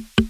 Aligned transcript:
you 0.00 0.29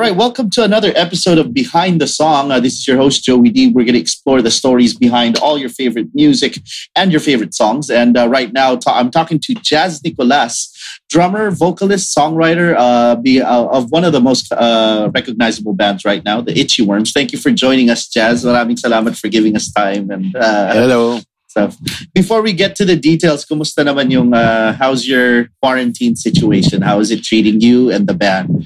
All 0.00 0.06
right, 0.06 0.16
welcome 0.16 0.48
to 0.52 0.62
another 0.62 0.94
episode 0.96 1.36
of 1.36 1.52
Behind 1.52 2.00
the 2.00 2.06
Song. 2.06 2.50
Uh, 2.50 2.58
this 2.58 2.72
is 2.72 2.88
your 2.88 2.96
host, 2.96 3.22
Joey 3.22 3.50
D. 3.50 3.68
We're 3.68 3.84
going 3.84 3.92
to 3.92 4.00
explore 4.00 4.40
the 4.40 4.50
stories 4.50 4.94
behind 4.94 5.36
all 5.36 5.58
your 5.58 5.68
favorite 5.68 6.08
music 6.14 6.56
and 6.96 7.12
your 7.12 7.20
favorite 7.20 7.52
songs. 7.52 7.90
And 7.90 8.16
uh, 8.16 8.26
right 8.26 8.50
now, 8.50 8.76
ta- 8.76 8.98
I'm 8.98 9.10
talking 9.10 9.38
to 9.40 9.54
Jazz 9.56 10.02
Nicolas, 10.02 10.72
drummer, 11.10 11.50
vocalist, 11.50 12.16
songwriter 12.16 12.74
uh, 12.78 13.16
be, 13.16 13.42
uh, 13.42 13.66
of 13.66 13.92
one 13.92 14.04
of 14.04 14.14
the 14.14 14.22
most 14.22 14.50
uh, 14.52 15.10
recognizable 15.14 15.74
bands 15.74 16.02
right 16.06 16.24
now, 16.24 16.40
the 16.40 16.58
Itchy 16.58 16.80
Worms. 16.80 17.12
Thank 17.12 17.32
you 17.32 17.38
for 17.38 17.50
joining 17.50 17.90
us, 17.90 18.08
Jazz. 18.08 18.42
Maraming 18.42 18.80
salamat 18.80 19.20
for 19.20 19.28
giving 19.28 19.54
us 19.54 19.70
time. 19.70 20.10
And 20.10 20.34
uh, 20.34 20.72
Hello. 20.72 21.20
stuff. 21.46 21.76
Before 22.14 22.40
we 22.40 22.54
get 22.54 22.74
to 22.76 22.86
the 22.86 22.96
details, 22.96 23.44
kumusta 23.44 23.84
naman 23.84 24.10
yung, 24.10 24.32
uh, 24.32 24.72
how's 24.72 25.06
your 25.06 25.50
quarantine 25.60 26.16
situation? 26.16 26.80
How 26.80 27.00
is 27.00 27.10
it 27.10 27.22
treating 27.22 27.60
you 27.60 27.90
and 27.90 28.06
the 28.06 28.14
band? 28.14 28.64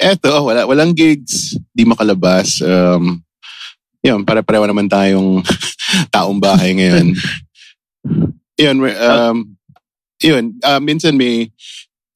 Eto, 0.00 0.48
wala, 0.48 0.64
walang 0.64 0.96
gigs, 0.96 1.60
di 1.76 1.84
makalabas. 1.84 2.64
Um, 2.64 3.20
yun, 4.00 4.24
para-pareho 4.24 4.64
naman 4.64 4.88
tayong 4.88 5.44
taong 6.14 6.40
bahay 6.40 6.72
ngayon. 6.72 7.12
yun, 8.56 8.76
um, 8.96 9.36
yun, 10.24 10.56
uh, 10.64 10.80
minsan 10.80 11.20
may 11.20 11.52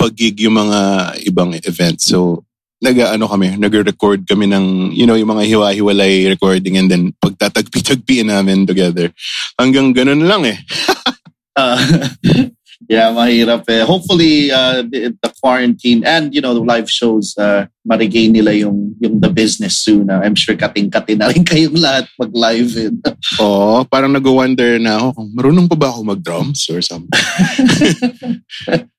pag-gig 0.01 0.49
yung 0.49 0.57
mga 0.57 1.13
ibang 1.29 1.53
events. 1.61 2.09
So, 2.09 2.49
nag-ano 2.81 3.29
kami, 3.29 3.61
nag-record 3.61 4.25
kami 4.25 4.49
ng, 4.49 4.97
you 4.97 5.05
know, 5.05 5.17
yung 5.17 5.37
mga 5.37 5.45
hiwa-hiwalay 5.45 6.29
recording 6.33 6.81
and 6.81 6.89
then 6.89 7.13
pagtatagpi-tagpiin 7.21 8.33
namin 8.33 8.65
together. 8.65 9.13
Hanggang 9.61 9.93
ganun 9.93 10.25
lang 10.25 10.49
eh. 10.49 10.57
Uh, 11.53 11.77
yeah, 12.89 13.11
mahirap 13.11 13.65
eh. 13.69 13.85
Hopefully, 13.85 14.51
uh, 14.51 14.83
the, 14.83 15.17
the 15.23 15.31
quarantine 15.41 16.05
and, 16.05 16.35
you 16.35 16.41
know, 16.41 16.55
the 16.55 16.61
live 16.61 16.91
shows, 16.91 17.37
uh, 17.39 17.67
ma-regain 17.85 18.33
nila 18.33 18.53
yung, 18.53 18.95
yung 19.01 19.21
the 19.21 19.29
business 19.29 19.77
soon. 19.77 20.11
Uh, 20.11 20.21
I'm 20.23 20.35
sure 20.35 20.57
kating-kati 20.57 21.19
na 21.19 21.29
rin 21.29 21.45
kayong 21.49 21.77
lahat 21.77 22.09
mag-live. 22.19 22.73
eh. 22.77 22.91
Oo, 23.41 23.85
parang 23.85 24.13
nag-wonder 24.13 24.79
na 24.79 24.97
ako 24.99 25.09
kung 25.17 25.29
marunong 25.35 25.69
pa 25.69 25.77
ba 25.77 25.89
ako 25.93 26.01
mag-drums 26.05 26.69
or 26.71 26.81
something. 26.81 27.13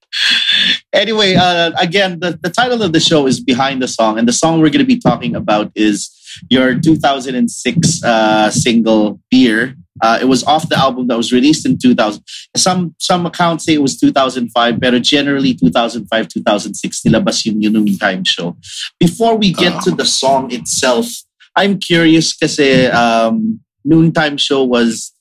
anyway, 0.94 1.36
uh, 1.36 1.72
again, 1.80 2.19
the, 2.19 2.38
the 2.41 2.50
title 2.50 2.81
of 2.81 2.94
the 2.94 3.00
show 3.00 3.28
is 3.28 3.39
Behind 3.39 3.81
the 3.81 3.88
Song. 3.88 4.17
And 4.17 4.28
the 4.28 4.33
song 4.33 4.61
we're 4.61 4.69
going 4.69 4.86
to 4.86 4.88
be 4.88 5.00
talking 5.00 5.36
about 5.36 5.72
is 5.75 6.11
your 6.50 6.75
2006 6.75 8.03
uh, 8.03 8.50
single, 8.52 9.19
Beer. 9.30 9.75
Uh, 10.01 10.19
it 10.21 10.25
was 10.25 10.43
off 10.43 10.67
the 10.67 10.77
album 10.77 11.07
that 11.07 11.17
was 11.17 11.31
released 11.31 11.65
in 11.65 11.77
2000. 11.77 12.21
Some 12.55 12.95
some 12.99 13.25
accounts 13.25 13.65
say 13.65 13.73
it 13.73 13.81
was 13.81 13.97
2005, 13.97 14.79
but 14.79 15.01
generally 15.01 15.53
2005, 15.53 16.27
2006, 16.27 17.01
nilabas 17.01 17.45
yung 17.45 17.61
Yun 17.61 17.97
Time 17.97 18.23
show. 18.23 18.57
Before 18.99 19.38
we 19.38 19.53
get 19.53 19.81
to 19.83 19.91
the 19.91 20.05
song 20.05 20.51
itself, 20.51 21.07
I'm 21.55 21.79
curious 21.79 22.35
kasi 22.35 22.88
um, 22.88 23.59
Noontime 23.85 24.35
Show 24.35 24.63
was 24.63 25.14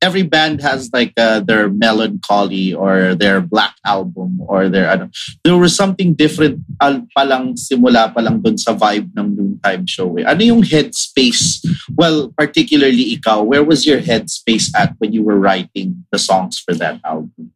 every 0.00 0.22
band 0.22 0.62
has 0.62 0.90
like 0.92 1.12
uh, 1.16 1.40
their 1.40 1.68
melancholy 1.68 2.72
or 2.72 3.14
their 3.14 3.40
black 3.40 3.74
album 3.84 4.38
or 4.46 4.68
their 4.68 4.90
ano. 4.90 5.10
There 5.44 5.56
was 5.56 5.74
something 5.74 6.14
different 6.14 6.62
al 6.80 7.06
palang 7.16 7.58
simula 7.58 8.14
palang 8.14 8.42
dun 8.42 8.58
sa 8.58 8.74
vibe 8.74 9.10
ng 9.16 9.36
Noontime 9.36 9.86
Show. 9.86 10.16
Eh. 10.18 10.24
Ano 10.24 10.42
yung 10.42 10.62
headspace? 10.62 11.64
Well, 11.96 12.32
particularly 12.36 13.14
ikaw, 13.18 13.42
where 13.42 13.64
was 13.64 13.86
your 13.86 14.00
headspace 14.00 14.70
at 14.74 14.94
when 14.98 15.12
you 15.12 15.22
were 15.22 15.38
writing 15.38 16.04
the 16.12 16.18
songs 16.18 16.58
for 16.58 16.74
that 16.74 17.00
album? 17.04 17.52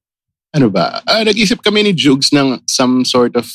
ano 0.53 0.69
ba? 0.69 1.01
Ah, 1.09 1.25
nag-isip 1.25 1.65
kami 1.65 1.83
ni 1.83 1.93
Jugs 1.97 2.31
ng 2.31 2.61
some 2.69 3.05
sort 3.09 3.35
of 3.35 3.49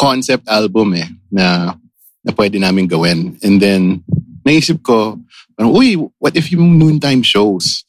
concept 0.00 0.48
album 0.48 0.96
eh 0.96 1.08
na 1.28 1.76
na 2.24 2.32
pwede 2.32 2.56
namin 2.56 2.88
gawin. 2.88 3.36
And 3.44 3.60
then 3.60 4.00
naisip 4.42 4.80
ko, 4.80 5.20
parang, 5.54 5.76
uy, 5.76 6.00
what 6.16 6.32
if 6.36 6.48
yung 6.48 6.80
noontime 6.80 7.20
shows? 7.20 7.84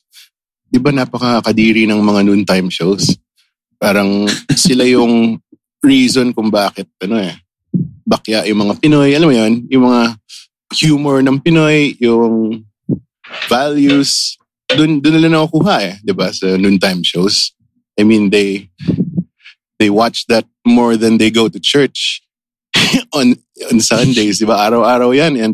Di 0.75 0.79
ba 0.83 0.91
napaka-kadiri 0.91 1.87
ng 1.87 2.03
mga 2.03 2.27
noontime 2.27 2.67
shows? 2.67 3.15
Parang 3.79 4.27
sila 4.51 4.83
yung 4.83 5.39
reason 5.79 6.35
kung 6.35 6.51
bakit 6.51 6.91
ano 6.99 7.15
eh 7.15 7.31
bakya 8.03 8.43
yung 8.51 8.67
mga 8.67 8.83
Pinoy. 8.83 9.15
Alam 9.15 9.29
mo 9.31 9.35
yun? 9.35 9.53
Yung 9.71 9.83
mga 9.87 10.03
humor 10.75 11.23
ng 11.23 11.39
Pinoy, 11.39 11.95
yung 12.03 12.67
values. 13.47 14.35
Doon 14.67 14.99
doon 14.99 15.15
nila 15.15 15.29
nakukuha 15.31 15.75
eh, 15.81 15.95
'di 16.03 16.13
ba? 16.13 16.29
Sa 16.35 16.59
noontime 16.59 17.01
shows. 17.07 17.55
I 17.95 18.03
mean, 18.03 18.29
they 18.29 18.67
they 19.79 19.87
watch 19.87 20.27
that 20.27 20.45
more 20.67 20.99
than 20.99 21.15
they 21.15 21.31
go 21.31 21.47
to 21.47 21.59
church 21.61 22.19
on 23.17 23.39
on 23.71 23.79
Sundays, 23.79 24.43
'di 24.43 24.47
ba? 24.49 24.59
Araw-araw 24.67 25.15
'yan 25.15 25.39
and 25.39 25.53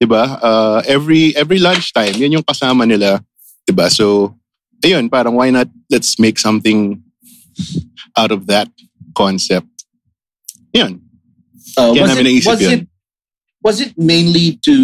'di 0.00 0.06
ba? 0.08 0.38
Uh, 0.40 0.78
every 0.88 1.36
every 1.36 1.60
lunchtime, 1.60 2.16
'yan 2.16 2.40
yung 2.40 2.46
kasama 2.46 2.86
nila, 2.86 3.22
'di 3.66 3.74
ba? 3.74 3.90
So, 3.90 4.38
ayun, 4.84 5.10
parang 5.10 5.34
why 5.34 5.50
not 5.50 5.68
let's 5.90 6.18
make 6.18 6.38
something 6.38 7.02
out 8.16 8.30
of 8.30 8.46
that 8.46 8.68
concept. 9.14 9.68
Yun. 10.72 11.00
Uh, 11.76 11.92
Kaya 11.92 12.02
was, 12.02 12.10
namin 12.10 12.26
it, 12.26 12.46
was 12.46 12.60
yun. 12.60 12.72
it 12.72 12.82
was 13.62 13.78
it 13.80 13.92
mainly 13.96 14.58
to 14.66 14.74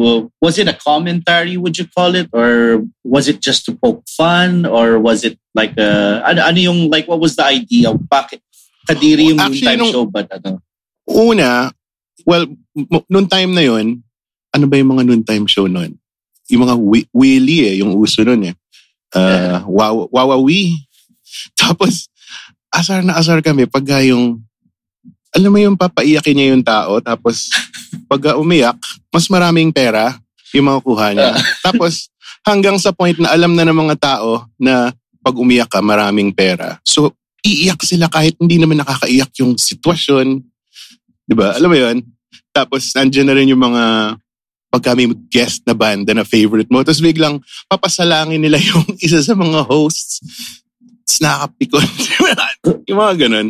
uh, 0.00 0.20
was 0.40 0.58
it 0.58 0.66
a 0.66 0.72
commentary 0.72 1.60
would 1.60 1.76
you 1.76 1.86
call 1.86 2.16
it 2.16 2.26
or 2.32 2.82
was 3.04 3.28
it 3.28 3.44
just 3.44 3.68
to 3.68 3.76
poke 3.76 4.02
fun 4.08 4.64
or 4.64 4.98
was 4.98 5.22
it 5.22 5.38
like 5.54 5.76
a 5.76 6.24
ano, 6.24 6.40
ano 6.42 6.58
yung 6.58 6.88
like 6.88 7.06
what 7.06 7.20
was 7.20 7.36
the 7.36 7.44
idea 7.44 7.92
bakit 7.92 8.40
kadiri 8.88 9.30
yung 9.30 9.38
Actually, 9.38 9.76
nung- 9.76 9.92
show 9.92 10.06
but 10.08 10.26
ano 10.32 10.64
Una, 11.06 11.70
well, 12.26 12.50
noong 13.06 13.30
time 13.30 13.54
na 13.54 13.62
yun, 13.62 14.02
ano 14.50 14.64
ba 14.66 14.74
yung 14.74 14.90
mga 14.90 15.06
noontime 15.06 15.46
show 15.46 15.70
noon? 15.70 15.94
Yung 16.50 16.66
mga 16.66 16.74
wi- 16.74 17.10
wheelie 17.14 17.70
eh, 17.70 17.74
yung 17.78 17.94
uso 17.94 18.26
noon 18.26 18.50
eh. 18.50 18.54
Uh, 19.14 19.62
wow, 19.70 20.08
wawawi. 20.10 20.74
Tapos, 21.60 22.10
asar 22.72 23.06
na 23.06 23.16
asar 23.16 23.40
kami 23.40 23.64
pagka 23.66 24.02
yung, 24.02 24.42
alam 25.32 25.50
mo 25.52 25.58
yung 25.60 25.76
papaiyakin 25.78 26.34
niya 26.36 26.46
yung 26.56 26.64
tao, 26.64 26.96
tapos 27.00 27.52
pagka 28.10 28.40
umiyak, 28.40 28.76
mas 29.12 29.28
maraming 29.28 29.68
pera 29.68 30.16
yung 30.56 30.68
mga 30.72 30.80
kuha 30.80 31.06
niya. 31.12 31.32
tapos, 31.66 32.08
hanggang 32.46 32.76
sa 32.80 32.92
point 32.92 33.16
na 33.16 33.32
alam 33.32 33.52
na 33.52 33.66
ng 33.66 33.76
mga 33.76 33.96
tao 34.00 34.48
na 34.56 34.92
pag 35.20 35.36
umiyak 35.36 35.68
ka, 35.68 35.82
maraming 35.82 36.30
pera. 36.30 36.78
So, 36.86 37.12
iiyak 37.42 37.82
sila 37.82 38.06
kahit 38.06 38.38
hindi 38.38 38.62
naman 38.62 38.80
nakakaiyak 38.80 39.30
yung 39.42 39.58
sitwasyon. 39.58 40.40
Di 41.26 41.34
ba? 41.34 41.58
Alam 41.58 41.70
mo 41.74 41.78
yun? 41.78 41.96
Tapos, 42.54 42.94
nandiyan 42.94 43.26
na 43.26 43.34
rin 43.34 43.50
yung 43.50 43.60
mga 43.60 44.16
pag 44.70 44.82
kami 44.92 45.08
guest 45.30 45.62
na 45.64 45.72
banda 45.72 46.12
na 46.12 46.26
favorite 46.26 46.68
mo. 46.68 46.82
Tapos 46.82 47.00
biglang 47.00 47.40
papasalangin 47.70 48.42
nila 48.42 48.60
yung 48.70 48.84
isa 49.00 49.22
sa 49.22 49.34
mga 49.34 49.64
hosts. 49.64 50.20
Tapos 51.06 51.18
nakakapikon. 51.22 51.86
yung 52.88 52.98
mga 52.98 53.14
ganun. 53.26 53.48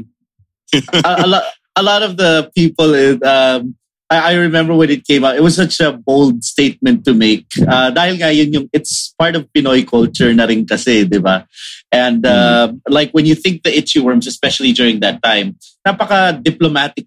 a, 0.77 1.11
a, 1.25 1.27
lot, 1.27 1.45
a 1.77 1.83
lot 1.83 2.03
of 2.03 2.13
the 2.17 2.51
people 2.55 2.93
in, 2.95 3.23
um, 3.25 3.75
I, 4.11 4.33
I 4.33 4.33
remember 4.35 4.75
when 4.75 4.91
it 4.91 5.07
came 5.07 5.25
out 5.25 5.37
it 5.37 5.43
was 5.43 5.57
such 5.57 5.81
a 5.81 5.93
bold 5.93 6.45
statement 6.45 7.05
to 7.05 7.15
make 7.15 7.47
uh, 7.59 7.91
dahil 7.91 8.15
nga 8.19 8.31
yun 8.31 8.53
yung 8.53 8.67
it's 8.73 9.15
part 9.19 9.35
of 9.35 9.51
Pinoy 9.51 9.83
culture 9.83 10.31
na 10.35 10.47
rin 10.47 10.63
kasi 10.67 11.03
di 11.05 11.19
ba 11.19 11.43
and 11.91 12.23
uh, 12.23 12.71
like 12.87 13.11
when 13.11 13.27
you 13.27 13.35
think 13.35 13.63
the 13.63 13.75
itchy 13.75 13.99
worms 13.99 14.27
especially 14.27 14.71
during 14.71 15.01
that 15.03 15.19
time 15.23 15.59
napaka 15.83 16.39
diplomatic 16.39 17.07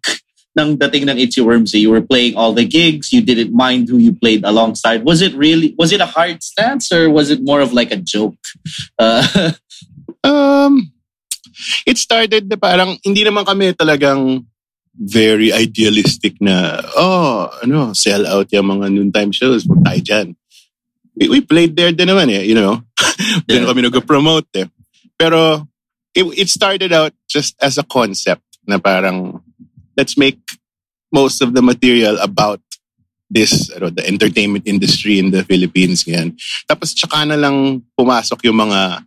ng 0.57 0.77
dating 0.81 1.05
ng 1.05 1.17
itchy 1.21 1.41
worms 1.41 1.73
eh. 1.75 1.81
you 1.81 1.91
were 1.93 2.01
playing 2.01 2.33
all 2.33 2.53
the 2.53 2.65
gigs 2.65 3.13
you 3.13 3.21
didn't 3.21 3.53
mind 3.53 3.85
who 3.87 3.97
you 4.01 4.11
played 4.13 4.41
alongside 4.43 5.05
was 5.05 5.21
it 5.21 5.33
really 5.37 5.75
was 5.77 5.93
it 5.93 6.01
a 6.01 6.09
hard 6.09 6.41
stance 6.41 6.89
or 6.91 7.09
was 7.09 7.29
it 7.29 7.43
more 7.45 7.61
of 7.61 7.71
like 7.73 7.91
a 7.93 7.99
joke 8.01 8.37
uh, 8.99 9.53
Um, 10.19 10.91
it 11.87 11.95
started 11.97 12.51
na 12.51 12.59
parang 12.59 12.99
hindi 13.07 13.23
naman 13.23 13.47
kami 13.47 13.71
talagang 13.71 14.43
very 14.99 15.55
idealistic 15.55 16.35
na, 16.43 16.83
oh, 16.99 17.47
ano, 17.63 17.95
sell 17.95 18.27
out 18.27 18.51
yung 18.51 18.67
mga 18.67 18.91
noontime 18.91 19.31
shows. 19.31 19.63
Huwag 19.63 19.83
tayo 19.87 20.01
dyan. 20.03 20.27
We, 21.15 21.31
we 21.31 21.39
played 21.39 21.75
there 21.79 21.95
din 21.95 22.11
naman 22.11 22.27
eh, 22.35 22.43
you 22.43 22.55
know. 22.55 22.83
Doon 23.47 23.63
Yeah. 23.63 23.67
kami 23.71 23.87
nag-promote 23.87 24.49
eh. 24.59 24.67
Pero 25.15 25.67
it, 26.11 26.27
it 26.35 26.49
started 26.51 26.91
out 26.91 27.15
just 27.31 27.55
as 27.63 27.79
a 27.79 27.87
concept 27.87 28.43
na 28.67 28.75
parang 28.75 29.39
let's 29.99 30.15
make 30.15 30.39
most 31.11 31.43
of 31.43 31.51
the 31.51 31.59
material 31.59 32.15
about 32.23 32.63
this, 33.27 33.67
ano, 33.75 33.91
the 33.91 34.07
entertainment 34.07 34.63
industry 34.63 35.19
in 35.19 35.35
the 35.35 35.43
Philippines 35.43 36.07
ngayon. 36.07 36.39
Tapos 36.63 36.95
tsaka 36.95 37.27
na 37.27 37.35
lang 37.35 37.83
pumasok 37.99 38.47
yung 38.47 38.63
mga 38.63 39.03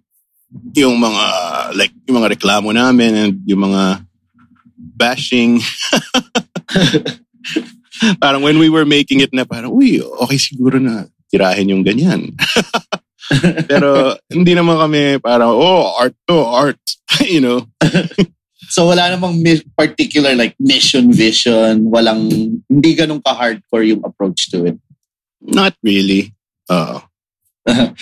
yung 0.77 1.01
mga 1.01 1.25
like 1.73 1.97
yung 2.05 2.21
mga 2.21 2.37
reklamo 2.37 2.69
namin 2.77 3.17
and 3.17 3.35
yung 3.49 3.73
mga 3.73 4.05
bashing 4.77 5.57
parang 8.23 8.45
when 8.45 8.61
we 8.61 8.69
were 8.69 8.85
making 8.85 9.25
it 9.25 9.33
na 9.33 9.49
parang, 9.49 9.73
uy, 9.73 10.03
okay 10.03 10.37
siguro 10.37 10.77
na 10.77 11.09
tirahin 11.33 11.73
yung 11.73 11.85
ganyan. 11.87 12.37
Pero 13.71 14.13
hindi 14.29 14.53
naman 14.53 14.77
kami 14.77 15.17
parang, 15.23 15.57
oh, 15.57 15.97
art 15.97 16.13
to, 16.29 16.37
art. 16.37 16.83
you 17.25 17.41
know? 17.41 17.65
So 18.73 18.89
wala 18.89 19.13
namang 19.13 19.45
particular 19.77 20.33
like 20.33 20.57
mission 20.57 21.13
vision, 21.13 21.93
walang, 21.93 22.57
hindi 22.65 22.91
ganun 22.97 23.21
ka-hardcore 23.21 23.85
yung 23.85 24.01
approach 24.01 24.49
to 24.49 24.65
it. 24.65 24.81
Not 25.45 25.77
really. 25.85 26.33
Uh, 26.73 27.05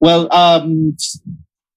well, 0.00 0.24
um, 0.32 0.96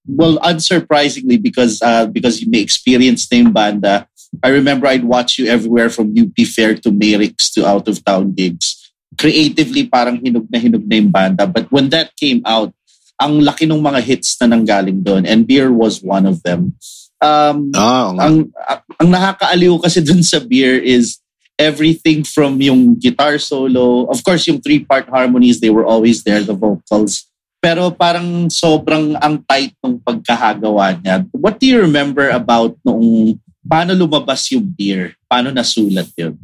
well, 0.08 0.40
unsurprisingly, 0.40 1.36
because 1.36 1.84
uh, 1.84 2.08
because 2.08 2.40
you 2.40 2.48
may 2.48 2.64
experience 2.64 3.28
na 3.28 3.44
yung 3.44 3.52
banda, 3.52 4.08
I 4.40 4.56
remember 4.56 4.88
I'd 4.88 5.04
watch 5.04 5.36
you 5.36 5.52
everywhere 5.52 5.92
from 5.92 6.16
UP 6.16 6.38
Fair 6.48 6.80
to 6.80 6.90
Merix 6.96 7.52
to 7.60 7.68
out 7.68 7.92
of 7.92 8.00
town 8.08 8.32
gigs. 8.32 8.80
Creatively, 9.20 9.84
parang 9.92 10.16
hinog 10.16 10.48
na 10.48 10.64
hinog 10.64 10.88
na 10.88 10.96
yung 10.96 11.12
banda. 11.12 11.44
But 11.44 11.68
when 11.76 11.92
that 11.92 12.16
came 12.16 12.40
out, 12.48 12.72
ang 13.20 13.44
laki 13.44 13.68
ng 13.68 13.84
mga 13.84 14.00
hits 14.00 14.40
na 14.40 14.56
nanggaling 14.56 15.04
doon. 15.04 15.28
And 15.28 15.44
Beer 15.44 15.68
was 15.76 16.00
one 16.00 16.24
of 16.24 16.40
them. 16.48 16.80
Um, 17.20 17.76
oh, 17.76 18.16
ang, 18.16 18.48
ang 18.96 19.10
nakakaaliw 19.12 19.76
kasi 19.84 20.00
dun 20.00 20.24
sa 20.24 20.40
Beer 20.40 20.80
is 20.80 21.20
everything 21.60 22.24
from 22.24 22.56
yung 22.64 22.96
guitar 22.96 23.36
solo, 23.36 24.08
of 24.08 24.24
course 24.24 24.48
yung 24.48 24.64
three-part 24.64 25.12
harmonies, 25.12 25.60
they 25.60 25.70
were 25.70 25.84
always 25.84 26.24
there, 26.24 26.40
the 26.40 26.56
vocals. 26.56 27.28
Pero 27.60 27.92
parang 27.92 28.48
sobrang 28.48 29.20
ang 29.20 29.44
tight 29.44 29.76
ng 29.84 30.00
pagkahagawa 30.00 30.96
niya. 30.96 31.28
What 31.36 31.60
do 31.60 31.68
you 31.68 31.84
remember 31.84 32.32
about 32.32 32.80
noong 32.88 33.36
paano 33.68 33.92
lumabas 33.92 34.48
yung 34.56 34.64
beer? 34.64 35.20
Paano 35.28 35.52
nasulat 35.52 36.08
yun? 36.16 36.40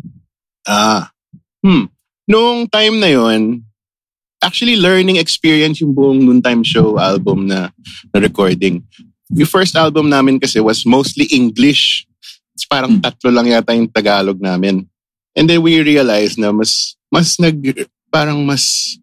Ah, 0.68 1.16
hmm. 1.63 1.88
Noong 2.28 2.68
time 2.68 3.00
na 3.00 3.07
yon, 3.07 3.63
actually 4.44 4.75
learning 4.75 5.16
experience 5.16 5.80
yung 5.80 5.95
buong 5.95 6.19
Noontime 6.19 6.68
Show 6.68 7.00
album 7.00 7.48
na, 7.48 7.71
na 8.12 8.19
recording. 8.19 8.83
Yung 9.33 9.50
first 9.50 9.74
album 9.74 10.10
namin 10.10 10.38
kasi 10.38 10.62
was 10.62 10.86
mostly 10.86 11.25
English. 11.33 12.06
It's 12.54 12.68
parang 12.69 13.01
tatlo 13.01 13.33
lang 13.33 13.50
yata 13.50 13.74
yung 13.74 13.89
Tagalog 13.89 14.38
namin. 14.38 14.86
And 15.36 15.50
then 15.50 15.60
we 15.66 15.81
realized 15.81 16.38
na 16.38 16.54
mas, 16.54 16.95
mas 17.12 17.36
nag, 17.42 17.57
parang 18.07 18.39
mas 18.45 18.95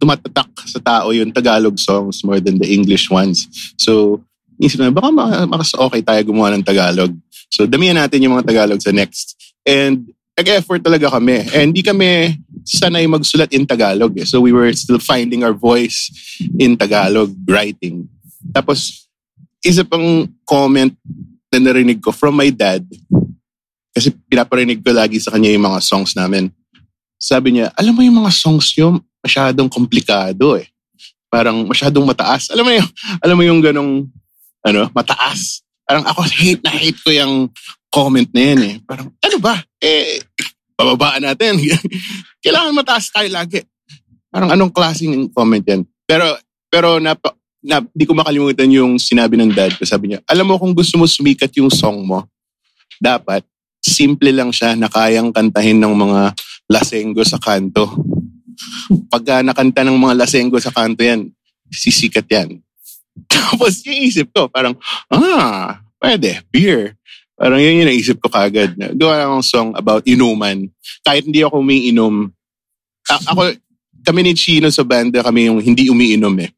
tumatatak 0.00 0.50
sa 0.64 0.80
tao 0.80 1.12
yung 1.12 1.34
Tagalog 1.34 1.76
songs 1.76 2.24
more 2.24 2.40
than 2.40 2.56
the 2.58 2.70
English 2.70 3.10
ones. 3.10 3.46
So, 3.76 4.22
isip 4.62 4.80
na, 4.80 4.94
baka 4.94 5.10
makas 5.44 5.74
okay 5.74 6.00
tayo 6.00 6.20
gumawa 6.24 6.54
ng 6.54 6.64
Tagalog. 6.64 7.12
So, 7.52 7.66
damihan 7.68 7.98
natin 7.98 8.22
yung 8.24 8.34
mga 8.38 8.48
Tagalog 8.48 8.80
sa 8.80 8.90
next. 8.90 9.36
And 9.66 10.08
nag-effort 10.34 10.82
talaga 10.82 11.12
kami. 11.12 11.46
And 11.54 11.70
hindi 11.70 11.82
kami 11.84 12.40
sanay 12.64 13.06
magsulat 13.06 13.52
in 13.52 13.68
Tagalog. 13.68 14.16
Eh. 14.18 14.26
So, 14.26 14.40
we 14.40 14.50
were 14.50 14.72
still 14.72 14.98
finding 14.98 15.44
our 15.44 15.54
voice 15.54 16.10
in 16.58 16.80
Tagalog 16.80 17.36
writing. 17.46 18.08
Tapos, 18.50 19.03
isa 19.64 19.80
pang 19.82 20.28
comment 20.44 20.92
na 21.48 21.58
narinig 21.58 22.04
ko 22.04 22.12
from 22.12 22.36
my 22.36 22.52
dad 22.52 22.84
kasi 23.94 24.10
pinaparinig 24.28 24.82
ko 24.82 24.90
lagi 24.90 25.22
sa 25.22 25.30
kanya 25.30 25.54
yung 25.54 25.70
mga 25.70 25.80
songs 25.80 26.12
namin. 26.18 26.50
Sabi 27.14 27.56
niya, 27.56 27.70
alam 27.78 27.94
mo 27.94 28.02
yung 28.02 28.18
mga 28.20 28.34
songs 28.34 28.74
nyo, 28.74 28.98
masyadong 29.22 29.70
komplikado 29.70 30.58
eh. 30.58 30.66
Parang 31.30 31.64
masyadong 31.64 32.02
mataas. 32.02 32.50
Alam 32.50 32.68
mo 32.68 32.72
yung, 32.74 32.90
alam 33.24 33.36
mo 33.38 33.42
yung 33.46 33.60
ganong, 33.62 33.92
ano, 34.66 34.90
mataas. 34.90 35.62
Parang 35.86 36.04
ako 36.10 36.26
hate 36.26 36.62
na 36.66 36.74
hate 36.74 37.00
ko 37.00 37.10
yung 37.14 37.48
comment 37.88 38.26
na 38.34 38.42
yan 38.42 38.60
eh. 38.66 38.74
Parang, 38.82 39.08
ano 39.14 39.36
ba? 39.38 39.62
Eh, 39.78 40.18
bababaan 40.74 41.22
natin. 41.22 41.62
Kailangan 42.44 42.74
mataas 42.74 43.14
tayo 43.14 43.30
lagi. 43.30 43.62
Parang 44.26 44.50
anong 44.50 44.74
klaseng 44.74 45.30
comment 45.30 45.62
yan? 45.62 45.86
Pero, 46.02 46.34
pero 46.66 46.98
na, 46.98 47.14
na, 47.64 47.80
di 47.96 48.04
ko 48.04 48.12
makalimutan 48.12 48.68
yung 48.68 49.00
sinabi 49.00 49.40
ng 49.40 49.48
dad 49.56 49.72
ko. 49.72 49.88
Sabi 49.88 50.12
niya, 50.12 50.20
alam 50.28 50.44
mo 50.44 50.60
kung 50.60 50.76
gusto 50.76 51.00
mo 51.00 51.08
sumikat 51.08 51.48
yung 51.56 51.72
song 51.72 52.04
mo, 52.04 52.28
dapat 53.00 53.40
simple 53.80 54.28
lang 54.36 54.52
siya 54.52 54.76
na 54.76 54.92
kayang 54.92 55.32
kantahin 55.32 55.80
ng 55.80 55.96
mga 55.96 56.36
lasenggo 56.68 57.24
sa 57.24 57.40
kanto. 57.40 57.88
Pagka 59.08 59.40
nakanta 59.40 59.80
ng 59.80 59.96
mga 59.96 60.14
lasenggo 60.14 60.60
sa 60.60 60.70
kanto 60.70 61.00
yan, 61.00 61.32
sisikat 61.72 62.28
yan. 62.28 62.60
Tapos 63.32 63.80
yung 63.88 63.98
isip 64.04 64.28
ko, 64.36 64.52
parang, 64.52 64.76
ah, 65.08 65.80
pwede, 65.96 66.44
beer. 66.52 67.00
Parang 67.34 67.58
yun 67.58 67.82
yung 67.82 67.88
naisip 67.90 68.20
ko 68.20 68.28
kagad. 68.30 68.76
Gawa 68.76 69.26
akong 69.26 69.44
song 69.44 69.70
about 69.74 70.06
inuman. 70.06 70.70
Kahit 71.02 71.26
hindi 71.26 71.42
ako 71.42 71.64
umiinom. 71.64 72.30
A- 73.10 73.24
ako, 73.34 73.56
kami 74.04 74.20
ni 74.22 74.32
Chino 74.36 74.68
sa 74.70 74.86
banda, 74.86 75.24
kami 75.24 75.50
yung 75.50 75.58
hindi 75.58 75.90
umiinom 75.90 76.36
eh. 76.44 76.52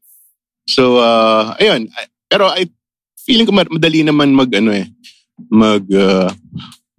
So, 0.67 0.99
uh, 0.99 1.55
ayun. 1.57 1.87
Pero 2.27 2.51
I 2.51 2.67
feeling 3.23 3.47
ko 3.47 3.55
madali 3.55 4.03
naman 4.03 4.35
mag, 4.35 4.51
ano 4.55 4.71
eh, 4.71 4.87
mag, 5.51 5.83
uh, 5.91 6.31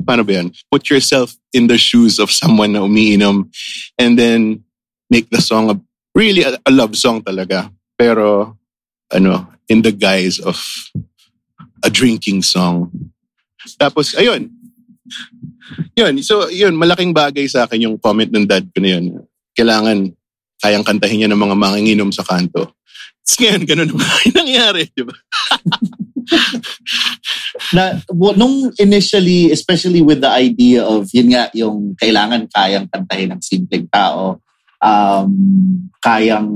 paano 0.05 0.25
ba 0.25 0.41
yan? 0.41 0.53
Put 0.73 0.89
yourself 0.89 1.37
in 1.53 1.69
the 1.69 1.77
shoes 1.77 2.21
of 2.21 2.33
someone 2.33 2.73
na 2.73 2.85
umiinom 2.85 3.49
and 3.97 4.17
then 4.17 4.65
make 5.09 5.29
the 5.29 5.41
song 5.41 5.73
a, 5.73 5.77
really 6.17 6.45
a, 6.45 6.57
a 6.65 6.73
love 6.73 6.97
song 6.97 7.21
talaga. 7.21 7.73
Pero, 7.97 8.57
ano, 9.13 9.49
in 9.69 9.85
the 9.85 9.93
guise 9.93 10.41
of 10.41 10.57
a 11.85 11.89
drinking 11.89 12.41
song. 12.45 12.93
Tapos, 13.81 14.17
ayun. 14.17 14.49
Yun. 15.97 16.15
So, 16.25 16.49
yun, 16.49 16.77
malaking 16.77 17.13
bagay 17.13 17.49
sa 17.49 17.65
akin 17.69 17.85
yung 17.85 17.97
comment 18.01 18.29
ng 18.29 18.49
dad 18.49 18.65
ko 18.73 18.79
na 18.81 18.97
yun. 18.97 19.05
Kailangan 19.57 20.13
kayang 20.59 20.87
kantahin 20.87 21.25
niya 21.25 21.31
ng 21.31 21.41
mga 21.41 21.57
manginginom 21.57 22.11
sa 22.13 22.25
kanto. 22.25 22.78
Tapos 23.29 23.45
ngayon, 23.45 23.63
ganun 23.69 23.89
naman 23.93 24.09
yung 24.25 24.39
nangyari, 24.41 24.83
di 24.89 25.05
ba? 25.05 25.13
na 27.77 28.01
nung 28.41 28.73
initially, 28.81 29.53
especially 29.53 30.01
with 30.01 30.25
the 30.25 30.33
idea 30.33 30.81
of, 30.81 31.13
yun 31.13 31.37
nga, 31.37 31.53
yung 31.53 31.93
kailangan 32.01 32.49
kayang 32.49 32.89
kantahin 32.89 33.37
ng 33.37 33.43
simpleng 33.45 33.85
tao, 33.93 34.41
um, 34.81 35.29
kayang 36.01 36.49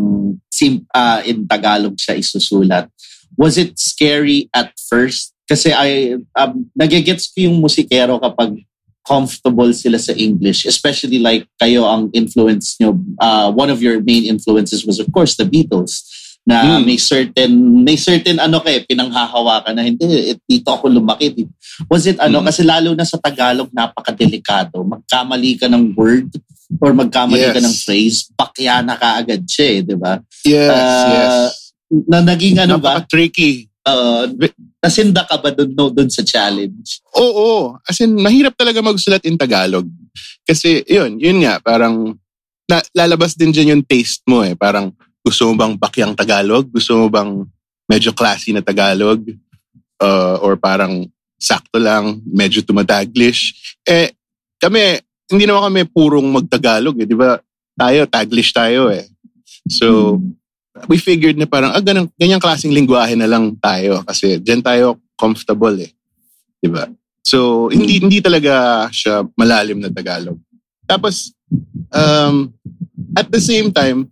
sim, 0.48 0.88
uh, 0.96 1.20
in 1.28 1.44
Tagalog 1.44 1.92
siya 2.00 2.16
isusulat. 2.16 2.88
Was 3.36 3.60
it 3.60 3.76
scary 3.76 4.48
at 4.56 4.72
first? 4.88 5.36
Kasi 5.44 5.76
I, 5.76 6.16
um, 6.40 6.72
nagigets 6.72 7.28
ko 7.28 7.52
yung 7.52 7.60
musikero 7.60 8.16
kapag 8.16 8.64
comfortable 9.04 9.68
sila 9.76 10.00
sa 10.00 10.16
English, 10.16 10.64
especially 10.64 11.20
like 11.20 11.44
kayo 11.60 11.84
ang 11.84 12.08
influence 12.16 12.80
nyo. 12.80 12.96
Uh, 13.20 13.52
one 13.52 13.68
of 13.68 13.84
your 13.84 14.00
main 14.00 14.24
influences 14.24 14.88
was 14.88 14.96
of 14.96 15.12
course 15.12 15.36
the 15.36 15.44
Beatles 15.44 16.21
na 16.42 16.78
mm. 16.78 16.82
may 16.82 16.98
certain 16.98 17.52
may 17.86 17.94
certain 17.94 18.42
ano 18.42 18.58
kay 18.58 18.82
pinanghahawakan 18.82 19.78
na 19.78 19.86
hindi 19.86 20.34
it, 20.34 20.42
dito 20.42 20.74
ako 20.74 20.90
lumaki. 20.90 21.46
Was 21.86 22.06
it 22.10 22.18
ano 22.18 22.42
mm. 22.42 22.46
kasi 22.50 22.62
lalo 22.66 22.98
na 22.98 23.06
sa 23.06 23.18
Tagalog 23.18 23.70
napakadelikado. 23.70 24.82
Magkamali 24.82 25.54
ka 25.54 25.70
ng 25.70 25.94
word 25.94 26.34
or 26.82 26.90
magkamali 26.90 27.46
yes. 27.46 27.54
ka 27.54 27.62
ng 27.62 27.76
phrase 27.86 28.18
pakya 28.34 28.82
na 28.82 28.98
kaagad 28.98 29.46
siya 29.46 29.66
eh, 29.70 29.80
di 29.86 29.94
ba? 29.94 30.18
Yes 30.42 30.70
uh, 30.70 31.14
yes. 31.14 31.32
na 32.10 32.18
naging 32.26 32.58
ano 32.58 32.82
ba? 32.82 32.98
Tricky 33.06 33.70
uh, 33.86 34.26
nasinda 34.82 35.22
ka 35.26 35.38
ba 35.38 35.54
doon 35.54 35.70
no, 35.78 35.90
doon 35.94 36.10
sa 36.10 36.26
challenge? 36.26 37.02
Oo. 37.14 37.78
As 37.86 38.02
in 38.02 38.18
mahirap 38.18 38.58
talaga 38.58 38.82
magsulat 38.82 39.22
in 39.26 39.38
Tagalog. 39.38 39.86
Kasi 40.42 40.82
yun 40.90 41.22
yun 41.22 41.38
nga 41.46 41.62
parang 41.62 42.18
na, 42.66 42.82
lalabas 42.94 43.38
din 43.38 43.54
dyan 43.54 43.78
yung 43.78 43.84
taste 43.86 44.26
mo 44.26 44.42
eh. 44.42 44.58
Parang 44.58 44.90
gusto 45.22 45.48
mo 45.48 45.54
bang 45.54 45.74
bakyang 45.78 46.14
Tagalog? 46.18 46.66
Gusto 46.68 46.98
mo 46.98 47.06
bang 47.06 47.46
medyo 47.86 48.10
classy 48.10 48.50
na 48.50 48.60
Tagalog? 48.60 49.22
Uh, 50.02 50.36
or 50.42 50.58
parang 50.58 51.06
sakto 51.38 51.78
lang, 51.78 52.18
medyo 52.26 52.62
tumataglish? 52.62 53.54
Eh, 53.86 54.14
kami, 54.58 54.98
hindi 55.30 55.46
naman 55.46 55.70
kami 55.70 55.80
purong 55.90 56.26
magtagalog 56.30 57.02
eh. 57.02 57.06
Di 57.06 57.16
ba? 57.18 57.38
Tayo, 57.74 58.06
taglish 58.06 58.54
tayo 58.54 58.90
eh. 58.90 59.06
So, 59.66 60.18
we 60.86 60.98
figured 60.98 61.38
na 61.38 61.46
parang, 61.46 61.74
ah, 61.74 61.82
ganang, 61.82 62.10
ganyang 62.14 62.42
klaseng 62.42 62.74
lingwahe 62.74 63.18
na 63.18 63.26
lang 63.26 63.58
tayo. 63.58 64.02
Kasi 64.06 64.38
dyan 64.38 64.62
tayo 64.62 65.02
comfortable 65.18 65.74
eh. 65.82 65.90
Di 66.62 66.68
ba? 66.70 66.86
So, 67.22 67.70
hindi, 67.70 68.02
hindi 68.02 68.18
talaga 68.20 68.86
siya 68.90 69.24
malalim 69.38 69.80
na 69.80 69.90
Tagalog. 69.90 70.36
Tapos, 70.84 71.32
um, 71.88 72.52
at 73.16 73.30
the 73.32 73.40
same 73.40 73.72
time, 73.72 74.11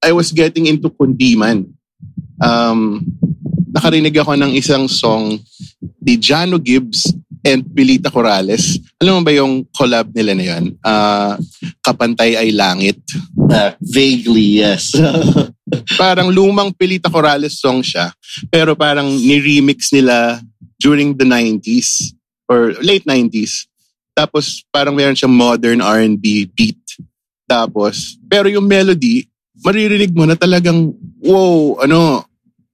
I 0.00 0.12
was 0.16 0.32
getting 0.32 0.66
into 0.66 0.88
kundiman. 0.88 1.68
Um, 2.40 3.04
nakarinig 3.70 4.16
ako 4.16 4.32
ng 4.34 4.56
isang 4.56 4.88
song 4.88 5.36
ni 6.00 6.16
Jano 6.16 6.56
Gibbs 6.56 7.12
and 7.44 7.64
Pilita 7.64 8.08
Corrales. 8.12 8.80
Alam 9.00 9.20
mo 9.20 9.22
ba 9.24 9.32
yung 9.32 9.64
collab 9.72 10.12
nila 10.12 10.32
na 10.36 10.44
yun? 10.44 10.64
Uh, 10.80 11.36
Kapantay 11.84 12.36
ay 12.36 12.52
Langit. 12.52 13.00
Uh, 13.36 13.72
vaguely, 13.80 14.60
yes. 14.60 14.92
parang 16.00 16.28
lumang 16.32 16.72
Pilita 16.72 17.08
Corrales 17.08 17.60
song 17.60 17.80
siya. 17.80 18.12
Pero 18.48 18.76
parang 18.76 19.08
ni-remix 19.08 19.92
nila 19.92 20.40
during 20.80 21.16
the 21.16 21.24
90s 21.24 22.12
or 22.48 22.76
late 22.80 23.04
90s. 23.04 23.68
Tapos 24.16 24.64
parang 24.72 24.96
meron 24.96 25.16
siyang 25.16 25.32
modern 25.32 25.80
R&B 25.80 26.50
beat. 26.52 26.80
Tapos, 27.48 28.20
pero 28.30 28.46
yung 28.46 28.68
melody, 28.68 29.29
maririnig 29.64 30.12
mo 30.16 30.24
na 30.24 30.36
talagang, 30.36 30.92
wow, 31.20 31.84
ano, 31.84 32.24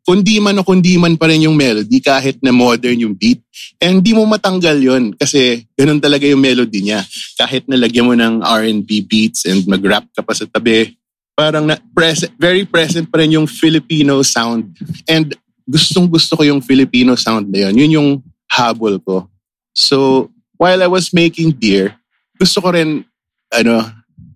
kundi 0.06 0.38
man 0.38 0.54
o 0.54 0.62
kundi 0.62 0.94
man 1.02 1.18
pa 1.18 1.26
rin 1.26 1.50
yung 1.50 1.58
melody 1.58 1.98
kahit 1.98 2.38
na 2.38 2.54
modern 2.54 2.94
yung 2.94 3.14
beat. 3.18 3.42
And 3.82 3.98
hindi 3.98 4.14
mo 4.14 4.22
matanggal 4.22 4.78
yon 4.78 5.18
kasi 5.18 5.66
ganun 5.74 5.98
talaga 5.98 6.30
yung 6.30 6.38
melody 6.38 6.86
niya. 6.86 7.02
Kahit 7.34 7.66
nalagyan 7.66 8.06
mo 8.06 8.14
ng 8.14 8.38
R&B 8.38 8.86
beats 9.02 9.50
and 9.50 9.66
mag-rap 9.66 10.06
ka 10.14 10.22
pa 10.22 10.30
sa 10.30 10.46
tabi, 10.46 10.94
parang 11.34 11.66
na, 11.66 11.74
present, 11.90 12.30
very 12.38 12.62
present 12.62 13.10
pa 13.10 13.18
rin 13.18 13.34
yung 13.34 13.50
Filipino 13.50 14.22
sound. 14.22 14.70
And 15.10 15.34
gustong 15.66 16.06
gusto 16.06 16.38
ko 16.38 16.46
yung 16.46 16.62
Filipino 16.62 17.18
sound 17.18 17.50
na 17.50 17.66
yun. 17.66 17.74
Yun 17.74 17.96
yung 17.98 18.10
habol 18.46 19.02
ko. 19.02 19.26
So, 19.74 20.30
while 20.54 20.78
I 20.78 20.88
was 20.88 21.10
making 21.10 21.50
beer, 21.50 21.98
gusto 22.38 22.62
ko 22.62 22.70
rin, 22.70 23.02
ano, 23.50 23.82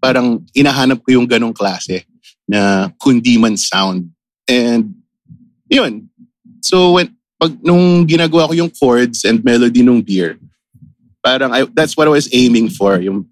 parang 0.03 0.43
inahanap 0.51 0.99
ko 1.07 1.15
yung 1.15 1.31
ganong 1.31 1.55
klase 1.55 2.10
na 2.51 2.91
kundi 2.99 3.39
man 3.39 3.55
sound. 3.55 4.11
And 4.51 4.99
yun. 5.71 6.11
So 6.67 6.99
when 6.99 7.15
pag 7.39 7.55
nung 7.63 8.03
ginagawa 8.11 8.51
ko 8.51 8.55
yung 8.59 8.75
chords 8.75 9.23
and 9.23 9.39
melody 9.47 9.87
nung 9.87 10.03
beer, 10.03 10.37
parang 11.23 11.55
I, 11.55 11.65
that's 11.71 11.97
what 11.97 12.11
I 12.11 12.13
was 12.13 12.27
aiming 12.35 12.75
for, 12.75 12.99
yung 12.99 13.31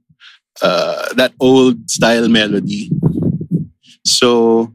uh, 0.63 1.13
that 1.19 1.35
old 1.43 1.91
style 1.91 2.31
melody. 2.31 2.89
So, 4.07 4.71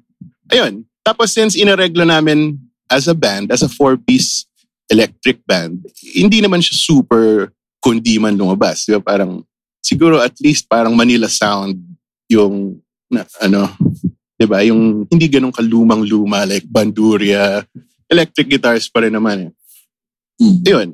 ayun. 0.52 0.86
Tapos 1.02 1.34
since 1.34 1.58
inareglo 1.58 2.06
namin 2.06 2.60
as 2.92 3.08
a 3.08 3.16
band, 3.18 3.50
as 3.50 3.64
a 3.64 3.72
four-piece 3.72 4.46
electric 4.92 5.42
band, 5.48 5.82
hindi 6.14 6.44
naman 6.44 6.62
siya 6.62 6.78
super 6.78 7.50
kundi 7.82 8.22
man 8.22 8.38
lumabas. 8.38 8.86
Diba? 8.86 9.02
Parang, 9.02 9.42
siguro 9.82 10.22
at 10.22 10.38
least 10.40 10.70
parang 10.70 10.94
Manila 10.94 11.26
sound 11.26 11.82
yung, 12.30 12.78
na, 13.10 13.26
ano, 13.42 13.68
'di 14.44 14.52
ba? 14.52 14.60
Yung 14.68 15.08
hindi 15.08 15.32
ganun 15.32 15.56
kalumang-luma 15.56 16.44
like 16.44 16.68
Banduria, 16.68 17.64
electric 18.12 18.52
guitars 18.52 18.92
pa 18.92 19.08
rin 19.08 19.16
naman 19.16 19.48
eh. 19.48 19.52
Mm. 20.44 20.60
'Yun. 20.68 20.90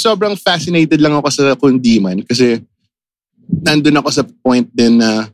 Sobrang 0.00 0.32
fascinated 0.32 0.96
lang 0.96 1.12
ako 1.20 1.28
sa 1.28 1.52
Kundiman 1.52 2.24
kasi 2.24 2.56
nandun 3.48 4.00
ako 4.00 4.08
sa 4.08 4.24
point 4.24 4.68
din 4.72 4.96
na 4.96 5.28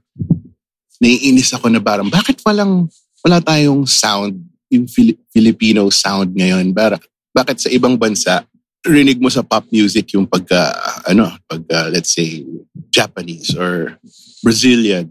naiinis 1.03 1.55
ako 1.55 1.67
na 1.71 1.83
parang 1.83 2.07
bakit 2.07 2.39
walang 2.47 2.87
wala 3.27 3.43
tayong 3.43 3.83
sound 3.87 4.39
yung 4.71 4.87
Fili- 4.87 5.19
Filipino 5.35 5.91
sound 5.91 6.31
ngayon 6.31 6.71
para 6.71 7.03
bakit 7.35 7.59
sa 7.59 7.69
ibang 7.75 7.99
bansa 7.99 8.47
rinig 8.87 9.19
mo 9.19 9.27
sa 9.27 9.43
pop 9.43 9.67
music 9.75 10.15
yung 10.15 10.31
pagka 10.31 10.71
ano 11.03 11.35
pagka 11.51 11.91
let's 11.91 12.15
say 12.15 12.47
Japanese 12.95 13.51
or 13.59 13.99
Brazilian 14.47 15.11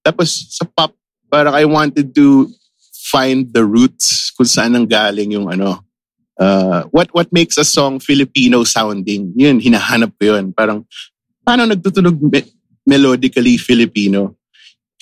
tapos 0.00 0.48
sa 0.56 0.64
pop 0.64 0.96
parang 1.30 1.54
I 1.54 1.64
wanted 1.64 2.12
to 2.18 2.50
find 3.10 3.48
the 3.54 3.62
roots 3.62 4.34
kung 4.34 4.50
saan 4.50 4.74
ang 4.74 4.84
galing 4.90 5.32
yung 5.32 5.46
ano 5.46 5.80
uh, 6.36 6.84
what 6.90 7.08
what 7.14 7.30
makes 7.30 7.56
a 7.56 7.64
song 7.64 8.02
Filipino 8.02 8.66
sounding. 8.66 9.30
Yun 9.38 9.62
hinahanap 9.62 10.12
ko 10.18 10.36
yun. 10.36 10.50
Parang 10.50 10.82
paano 11.46 11.64
nagtutunog 11.70 12.18
me- 12.18 12.50
melodically 12.84 13.56
Filipino? 13.56 14.36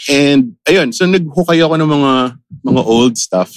And 0.07 0.55
ayun 0.69 0.95
so 0.95 1.09
naghukay 1.09 1.59
ako 1.65 1.75
ng 1.81 1.91
mga 1.91 2.13
mga 2.63 2.83
old 2.85 3.15
stuff. 3.17 3.51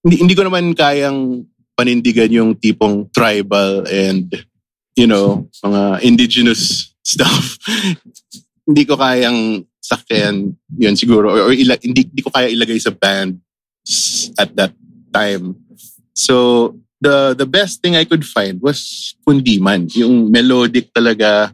Hindi 0.00 0.22
hindi 0.22 0.34
ko 0.38 0.46
naman 0.46 0.72
kayang 0.72 1.44
panindigan 1.74 2.30
yung 2.30 2.50
tipong 2.54 3.10
tribal 3.10 3.82
and 3.90 4.30
you 4.94 5.10
know 5.10 5.50
mga 5.60 6.06
indigenous 6.06 6.94
stuff 7.04 7.58
hindi 8.64 8.82
ko 8.88 8.96
kayang 8.96 9.64
sakyan, 9.84 10.56
yun 10.80 10.96
siguro, 10.96 11.28
or, 11.28 11.40
or 11.48 11.52
ila, 11.52 11.76
hindi, 11.80 12.08
hindi 12.08 12.22
ko 12.24 12.32
kaya 12.32 12.48
ilagay 12.48 12.80
sa 12.80 12.90
band 12.90 13.36
at 14.40 14.50
that 14.56 14.72
time. 15.12 15.56
So, 16.16 16.72
the 17.04 17.36
the 17.36 17.44
best 17.44 17.84
thing 17.84 17.92
I 17.94 18.08
could 18.08 18.24
find 18.24 18.56
was 18.64 19.12
Kundiman. 19.28 19.92
Yung 19.92 20.32
melodic 20.32 20.88
talaga 20.96 21.52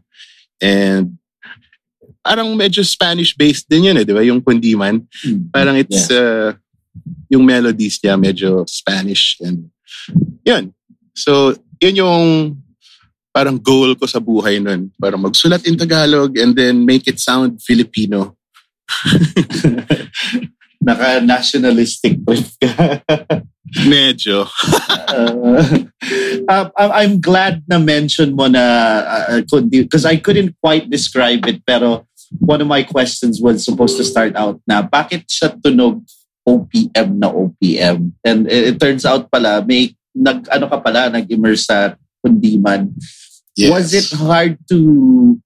and 0.63 1.19
parang 2.23 2.55
medyo 2.55 2.87
Spanish-based 2.87 3.67
din 3.67 3.91
yun 3.91 3.99
eh, 3.99 4.07
di 4.07 4.15
ba? 4.15 4.23
Yung 4.23 4.39
Kundiman. 4.45 5.03
Mm-hmm. 5.03 5.51
Parang 5.51 5.75
it's, 5.75 6.07
yeah. 6.07 6.21
uh, 6.21 6.49
yung 7.27 7.43
melodies 7.43 7.99
niya 7.99 8.15
medyo 8.15 8.63
Spanish 8.71 9.41
and 9.43 9.67
yun. 10.47 10.71
So, 11.17 11.57
yun 11.83 11.99
yung 11.99 12.60
parang 13.31 13.59
goal 13.59 13.95
ko 13.95 14.07
sa 14.07 14.19
buhay 14.19 14.59
nun. 14.59 14.91
Parang 14.99 15.23
magsulat 15.23 15.63
in 15.67 15.79
Tagalog 15.79 16.35
and 16.39 16.55
then 16.55 16.83
make 16.83 17.07
it 17.07 17.19
sound 17.23 17.63
Filipino. 17.63 18.35
Naka-nationalistic 20.83 22.25
trip 22.25 22.49
ka. 22.59 23.05
Medyo. 23.87 24.51
uh, 26.51 26.67
I'm 26.75 27.23
glad 27.23 27.63
na 27.71 27.79
mention 27.79 28.35
mo 28.35 28.51
na 28.51 28.65
because 29.71 30.03
uh, 30.03 30.11
I 30.11 30.17
couldn't 30.19 30.59
quite 30.59 30.91
describe 30.91 31.47
it 31.47 31.63
pero 31.63 32.09
one 32.43 32.59
of 32.59 32.67
my 32.67 32.83
questions 32.83 33.39
was 33.39 33.63
supposed 33.63 33.95
to 33.99 34.05
start 34.07 34.35
out 34.35 34.59
na 34.67 34.83
bakit 34.83 35.31
siya 35.31 35.55
tunog 35.55 36.03
OPM 36.43 37.21
na 37.21 37.31
OPM 37.31 38.11
and 38.27 38.51
it, 38.51 38.75
it 38.75 38.77
turns 38.81 39.07
out 39.07 39.31
pala 39.31 39.63
may 39.63 39.95
nag 40.17 40.49
ano 40.51 40.67
ka 40.67 40.79
pala 40.83 41.13
nag-immerse 41.13 41.71
sa 41.71 41.95
Kundiman 42.21 42.91
Yes. 43.61 43.71
Was 43.71 43.89
it 43.93 44.09
hard 44.17 44.57
to 44.73 45.37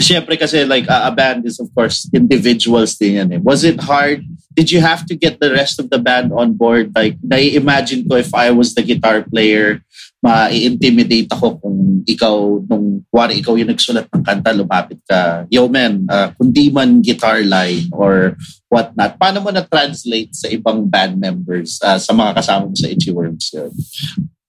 Siyempre 0.00 0.40
kasi 0.40 0.64
like 0.64 0.88
uh, 0.88 1.04
a 1.04 1.12
band 1.12 1.44
is 1.44 1.60
of 1.60 1.68
course 1.76 2.08
individuals 2.08 2.96
din 2.96 3.20
yan 3.20 3.36
eh. 3.36 3.40
Was 3.44 3.68
it 3.68 3.76
hard? 3.84 4.24
Did 4.56 4.72
you 4.72 4.80
have 4.80 5.04
to 5.10 5.14
get 5.18 5.44
the 5.44 5.52
rest 5.52 5.76
of 5.76 5.92
the 5.92 6.00
band 6.00 6.32
on 6.32 6.56
board? 6.56 6.94
Like, 6.94 7.18
nai-imagine 7.20 8.08
ko 8.08 8.16
if 8.16 8.32
I 8.32 8.54
was 8.54 8.72
the 8.72 8.86
guitar 8.86 9.26
player, 9.26 9.82
ma-intimidate 10.22 11.28
ako 11.28 11.58
kung 11.58 12.06
ikaw, 12.06 12.62
nung 12.70 13.02
wari 13.10 13.42
ikaw 13.42 13.58
yung 13.58 13.74
nagsulat 13.74 14.06
ng 14.08 14.24
kanta, 14.24 14.54
lumapit 14.54 15.02
ka, 15.04 15.44
yo 15.50 15.66
man, 15.66 16.06
uh, 16.06 16.30
kundi 16.38 16.70
man 16.70 17.02
guitar 17.02 17.42
line 17.42 17.90
or 17.90 18.38
whatnot. 18.70 19.18
Paano 19.18 19.42
mo 19.42 19.50
na-translate 19.50 20.32
sa 20.32 20.48
ibang 20.48 20.86
band 20.86 21.18
members, 21.18 21.82
uh, 21.82 21.98
sa 21.98 22.14
mga 22.14 22.38
kasama 22.38 22.70
mo 22.70 22.76
sa 22.78 22.88
Itchy 22.88 23.10
Worms 23.10 23.50
yun? 23.52 23.74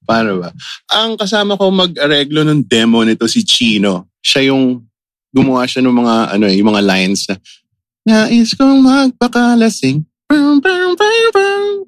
Paano 0.05 0.39
ba? 0.39 0.49
Ang 0.93 1.17
kasama 1.17 1.57
ko 1.57 1.73
mag-areglo 1.73 2.45
ng 2.45 2.61
demo 2.63 3.01
nito 3.01 3.25
si 3.25 3.41
Chino. 3.41 4.13
Siya 4.21 4.53
yung 4.53 4.85
gumawa 5.35 5.67
siya 5.67 5.83
ng 5.83 5.91
mga 5.91 6.15
ano 6.37 6.45
yung 6.47 6.69
mga 6.71 6.85
lines 6.85 7.27
na 7.27 7.35
Nais 8.05 8.53
kong 8.53 8.85
magpakalasing. 8.85 10.05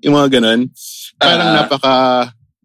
Yung 0.02 0.16
mga 0.18 0.42
ganun. 0.42 0.66
Parang 1.22 1.50
uh, 1.54 1.56
napaka 1.62 1.96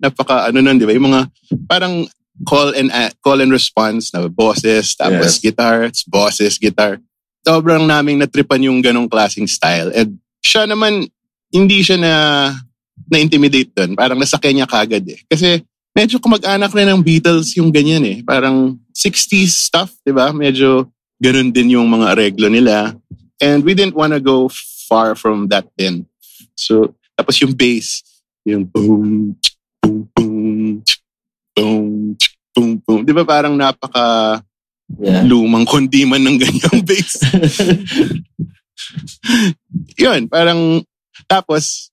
napaka 0.00 0.36
ano 0.48 0.58
nun, 0.64 0.80
di 0.80 0.88
ba? 0.88 0.96
Yung 0.96 1.12
mga 1.12 1.28
parang 1.68 2.08
call 2.48 2.72
and 2.72 2.88
uh, 2.88 3.12
call 3.20 3.44
and 3.44 3.52
response 3.52 4.08
na 4.16 4.24
bosses, 4.32 4.96
tapos 4.96 5.36
yes. 5.36 5.40
guitar, 5.44 5.92
bosses, 6.08 6.56
guitar. 6.56 6.96
Sobrang 7.44 7.84
naming 7.84 8.24
natripan 8.24 8.64
yung 8.64 8.80
ganong 8.80 9.06
klaseng 9.06 9.44
style. 9.44 9.92
And 9.92 10.16
siya 10.40 10.64
naman, 10.64 11.12
hindi 11.52 11.84
siya 11.84 12.00
na 12.00 12.12
na-intimidate 13.12 13.68
doon. 13.76 13.92
Parang 13.92 14.16
nasakyan 14.16 14.64
niya 14.64 14.68
kagad 14.68 15.04
eh. 15.04 15.20
Kasi 15.28 15.60
medyo 15.92 16.16
kumag-anak 16.16 16.72
rin 16.72 16.88
ng 16.88 17.04
Beatles 17.04 17.52
yung 17.60 17.68
ganyan 17.68 18.00
eh. 18.08 18.18
Parang 18.24 18.80
60s 18.96 19.68
stuff, 19.68 19.92
di 20.00 20.16
ba? 20.16 20.32
Medyo 20.32 20.88
ganun 21.20 21.52
din 21.52 21.76
yung 21.76 21.86
mga 21.92 22.16
areglo 22.16 22.48
nila. 22.48 22.96
And 23.36 23.60
we 23.60 23.76
didn't 23.76 23.94
wanna 23.94 24.18
go 24.18 24.48
far 24.88 25.12
from 25.12 25.52
that 25.52 25.68
din. 25.76 26.08
So, 26.56 26.96
tapos 27.12 27.36
yung 27.44 27.52
bass, 27.52 28.00
yung 28.48 28.64
boom, 28.64 29.36
boom, 29.84 30.08
boom, 30.16 30.80
boom, 31.52 32.16
boom, 32.56 32.70
boom. 32.80 33.00
Di 33.04 33.12
ba 33.12 33.28
parang 33.28 33.54
napaka 33.54 34.40
yeah. 34.98 35.22
lumang 35.22 35.68
kondiman 35.68 36.18
ng 36.18 36.36
ganyang 36.40 36.80
bass? 36.82 37.20
Yun, 40.02 40.26
parang 40.26 40.82
tapos 41.28 41.91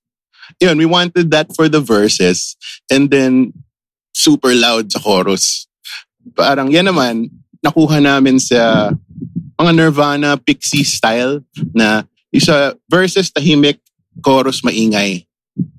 yun, 0.60 0.76
we 0.76 0.86
wanted 0.86 1.32
that 1.32 1.48
for 1.56 1.66
the 1.66 1.80
verses 1.80 2.54
and 2.92 3.08
then 3.10 3.52
super 4.12 4.52
loud 4.52 4.92
sa 4.92 5.00
chorus. 5.00 5.66
Parang 6.36 6.68
yan 6.68 6.86
naman, 6.92 7.32
nakuha 7.64 7.98
namin 7.98 8.36
sa 8.36 8.92
mga 9.56 9.72
Nirvana 9.72 10.36
Pixie 10.36 10.84
style 10.84 11.40
na 11.72 12.04
isa 12.28 12.76
verses 12.88 13.32
tahimik, 13.32 13.80
chorus 14.20 14.60
maingay. 14.60 15.24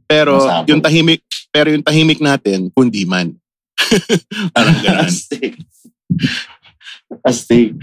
Pero 0.10 0.42
Masabog. 0.42 0.68
yung 0.68 0.82
tahimik, 0.84 1.22
pero 1.54 1.68
yung 1.72 1.86
tahimik 1.86 2.20
natin, 2.20 2.68
kundi 2.74 3.08
man. 3.08 3.38
Parang 4.56 4.78
ganun. 4.84 5.08
Astig. 7.28 7.78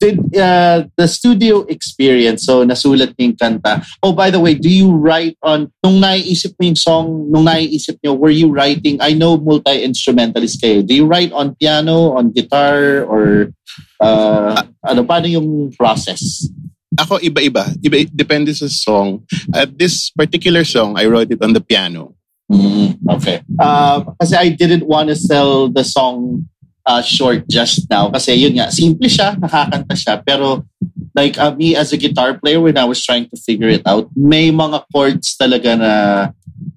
Did 0.00 0.18
uh, 0.34 0.84
the 0.98 1.06
studio 1.06 1.62
experience, 1.70 2.44
so 2.44 2.66
nasulat 2.66 3.14
niyo 3.14 3.32
yung 3.32 3.38
kanta. 3.38 3.86
Oh, 4.02 4.12
by 4.12 4.30
the 4.30 4.40
way, 4.40 4.54
do 4.54 4.68
you 4.68 4.90
write 4.90 5.38
on, 5.42 5.70
nung 5.82 6.02
naiisip 6.02 6.58
mo 6.58 6.66
yung 6.66 6.80
song, 6.80 7.06
nung 7.30 7.46
naiisip 7.46 8.02
niyo, 8.02 8.18
were 8.18 8.34
you 8.34 8.50
writing, 8.50 8.98
I 9.00 9.14
know 9.14 9.38
multi-instrumentalist 9.38 10.58
kayo. 10.60 10.82
Do 10.82 10.94
you 10.94 11.06
write 11.06 11.30
on 11.32 11.54
piano, 11.54 12.18
on 12.18 12.34
guitar, 12.34 13.06
or 13.06 13.54
uh, 14.02 14.62
ano, 14.82 15.00
paano 15.06 15.30
yung 15.30 15.70
process? 15.78 16.50
Ako 16.98 17.22
iba-iba. 17.22 17.72
Iba, 17.80 18.04
depende 18.12 18.52
sa 18.52 18.68
song. 18.68 19.24
At 19.54 19.78
this 19.78 20.10
particular 20.10 20.66
song, 20.66 20.98
I 20.98 21.06
wrote 21.06 21.32
it 21.32 21.40
on 21.40 21.54
the 21.54 21.62
piano. 21.62 22.12
Mm, 22.52 23.00
okay. 23.16 23.40
Uh, 23.56 24.04
kasi 24.20 24.36
I 24.36 24.52
didn't 24.52 24.84
want 24.84 25.08
to 25.08 25.16
sell 25.16 25.72
the 25.72 25.84
song 25.84 26.48
uh, 26.86 27.02
short 27.02 27.46
just 27.48 27.86
now. 27.90 28.10
Kasi 28.10 28.34
yun 28.34 28.54
nga, 28.58 28.70
simple 28.70 29.08
siya, 29.08 29.38
nakakanta 29.38 29.94
siya. 29.94 30.14
Pero 30.22 30.66
like 31.14 31.36
uh, 31.38 31.54
me 31.54 31.76
as 31.76 31.92
a 31.92 31.98
guitar 31.98 32.36
player, 32.38 32.60
when 32.60 32.76
I 32.78 32.84
was 32.84 33.02
trying 33.02 33.28
to 33.30 33.36
figure 33.36 33.68
it 33.68 33.84
out, 33.86 34.08
may 34.16 34.50
mga 34.50 34.84
chords 34.90 35.36
talaga 35.36 35.76
na 35.76 35.92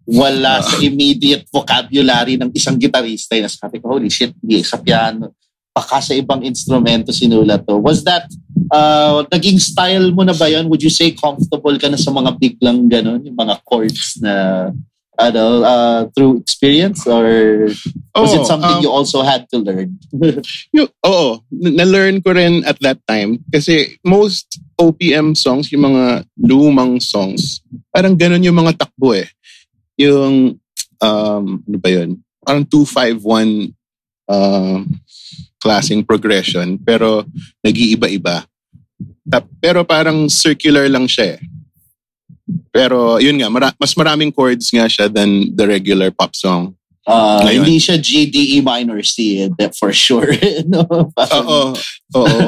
wala 0.06 0.62
sa 0.62 0.78
immediate 0.82 1.50
vocabulary 1.50 2.38
ng 2.38 2.54
isang 2.54 2.78
gitarista. 2.78 3.34
Na 3.42 3.50
sabi 3.50 3.82
ko, 3.82 3.98
holy 3.98 4.10
shit, 4.10 4.34
hindi 4.38 4.62
sa 4.62 4.78
piano. 4.78 5.34
Baka 5.76 6.00
sa 6.00 6.14
ibang 6.16 6.40
instrumento 6.46 7.12
sinulat 7.12 7.68
to. 7.68 7.76
Was 7.82 8.06
that, 8.08 8.24
uh, 8.72 9.28
naging 9.28 9.60
style 9.60 10.08
mo 10.16 10.24
na 10.24 10.32
ba 10.32 10.48
yun? 10.48 10.72
Would 10.72 10.80
you 10.80 10.94
say 10.94 11.12
comfortable 11.12 11.76
ka 11.76 11.92
na 11.92 12.00
sa 12.00 12.16
mga 12.16 12.32
biglang 12.40 12.88
ganun? 12.88 13.20
Yung 13.28 13.36
mga 13.36 13.60
chords 13.66 14.22
na 14.24 14.70
ano, 15.16 15.64
uh, 15.64 16.02
through 16.16 16.40
experience 16.44 17.08
or 17.08 17.24
was 18.16 18.32
Oo, 18.32 18.42
it 18.42 18.48
something 18.48 18.80
um, 18.80 18.84
you 18.84 18.92
also 18.92 19.24
had 19.24 19.48
to 19.52 19.60
learn? 19.60 19.96
Yung, 20.76 20.90
oo, 21.04 21.40
na-learn 21.52 22.20
ko 22.22 22.36
rin 22.36 22.64
at 22.68 22.80
that 22.80 23.00
time. 23.08 23.40
Kasi 23.52 24.00
most 24.04 24.60
OPM 24.76 25.36
songs, 25.36 25.72
yung 25.72 25.88
mga 25.88 26.28
lumang 26.36 27.00
songs, 27.00 27.64
parang 27.96 28.12
ganun 28.12 28.44
yung 28.44 28.60
mga 28.60 28.76
takbo 28.76 29.16
eh. 29.16 29.28
Yung, 29.96 30.60
um, 31.00 31.46
ano 31.64 31.78
ba 31.80 31.90
yun? 31.90 32.20
Parang 32.44 32.68
2-5-1 32.68 33.72
um, 34.28 34.84
klaseng 35.64 36.04
progression, 36.04 36.76
pero 36.78 37.24
nag-iiba-iba. 37.64 38.44
Pero 39.64 39.88
parang 39.88 40.28
circular 40.28 40.86
lang 40.92 41.08
siya 41.08 41.40
eh. 41.40 41.55
Pero 42.70 43.18
yun 43.18 43.38
nga, 43.42 43.50
mara- 43.50 43.78
mas 43.80 43.94
maraming 43.98 44.30
chords 44.30 44.70
nga 44.70 44.86
siya 44.86 45.10
than 45.10 45.50
the 45.56 45.66
regular 45.66 46.12
pop 46.14 46.36
song. 46.36 46.74
Uh, 47.06 47.38
Ngayon. 47.46 47.62
hindi 47.62 47.78
siya 47.78 47.98
G, 48.02 48.26
D, 48.26 48.58
E 48.58 48.66
minor 48.66 49.06
C, 49.06 49.46
eh, 49.46 49.50
that 49.62 49.78
for 49.78 49.94
sure. 49.94 50.34
no? 50.66 51.14
Parang- 51.14 51.46
Oo. 51.46 51.62
Oo. 52.18 52.40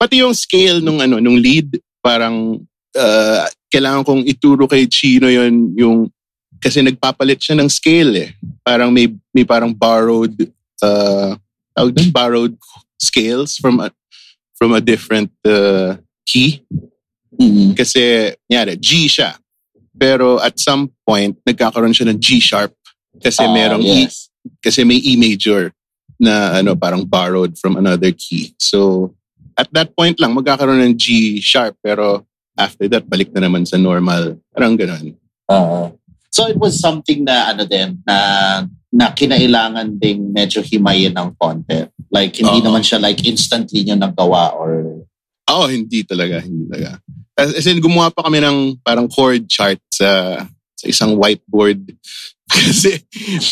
Pati 0.00 0.24
yung 0.24 0.32
scale 0.32 0.80
nung 0.80 1.00
ano, 1.00 1.20
nung 1.20 1.36
lead, 1.36 1.76
parang 2.00 2.56
uh, 2.96 3.44
kailangan 3.68 4.04
kong 4.08 4.24
ituro 4.24 4.64
kay 4.64 4.88
Chino 4.88 5.28
yon 5.28 5.76
yung 5.76 5.96
kasi 6.58 6.80
nagpapalit 6.80 7.38
siya 7.38 7.60
ng 7.60 7.68
scale 7.68 8.12
eh. 8.16 8.28
Parang 8.64 8.88
may 8.90 9.12
may 9.30 9.44
parang 9.44 9.70
borrowed 9.76 10.34
uh 10.80 11.36
tawag 11.76 11.92
doon, 11.94 12.10
borrowed 12.10 12.54
scales 12.98 13.60
from 13.60 13.78
a 13.78 13.92
from 14.56 14.74
a 14.74 14.82
different 14.82 15.30
uh, 15.46 15.94
key 16.26 16.64
Mm. 17.38 17.78
kasi 17.78 18.34
nyari 18.50 18.74
G 18.76 19.06
siya. 19.06 19.38
Pero 19.94 20.38
at 20.42 20.58
some 20.58 20.90
point 21.06 21.38
nagkakaroon 21.46 21.94
siya 21.94 22.10
ng 22.10 22.18
G 22.18 22.38
sharp 22.42 22.74
kasi 23.18 23.42
Ah, 23.42 23.50
merong 23.50 23.82
E 23.82 24.06
yes. 24.06 24.26
kasi 24.58 24.82
may 24.82 24.98
E 24.98 25.14
major 25.14 25.70
na 26.18 26.58
ano 26.58 26.74
parang 26.74 27.06
borrowed 27.06 27.54
from 27.58 27.78
another 27.78 28.10
key. 28.10 28.54
So 28.58 29.10
at 29.54 29.70
that 29.70 29.94
point 29.94 30.18
lang 30.18 30.34
magkakaroon 30.34 30.82
ng 30.82 30.94
G 30.98 31.38
sharp 31.38 31.78
pero 31.78 32.26
after 32.58 32.90
that 32.90 33.06
balik 33.06 33.30
na 33.30 33.46
naman 33.46 33.62
sa 33.66 33.78
normal. 33.78 34.38
Parang 34.50 34.74
ganun. 34.74 35.14
Uh, 35.46 35.94
so 36.30 36.50
it 36.50 36.58
was 36.58 36.74
something 36.78 37.22
na 37.22 37.54
ano 37.54 37.62
din 37.62 38.02
na 38.02 38.16
na 38.90 39.14
kinailangan 39.14 39.94
ding 40.00 40.34
medyo 40.34 40.58
himayin 40.58 41.14
ng 41.14 41.38
konti. 41.38 41.86
Like 42.10 42.34
hindi 42.34 42.58
Oo. 42.62 42.66
naman 42.66 42.82
siya 42.82 42.98
like 42.98 43.22
instantly 43.22 43.86
niyo 43.86 43.94
nagawa 43.94 44.54
or 44.58 45.02
Oh, 45.48 45.64
hindi 45.64 46.04
talaga, 46.04 46.44
hindi 46.44 46.68
talaga. 46.68 47.00
As 47.38 47.66
in, 47.70 47.78
gumawa 47.78 48.10
pa 48.10 48.26
kami 48.26 48.42
ng 48.42 48.82
parang 48.82 49.06
chord 49.06 49.46
chart 49.46 49.78
sa, 49.94 50.42
sa 50.74 50.86
isang 50.90 51.14
whiteboard. 51.14 51.94
Kasi 52.50 52.98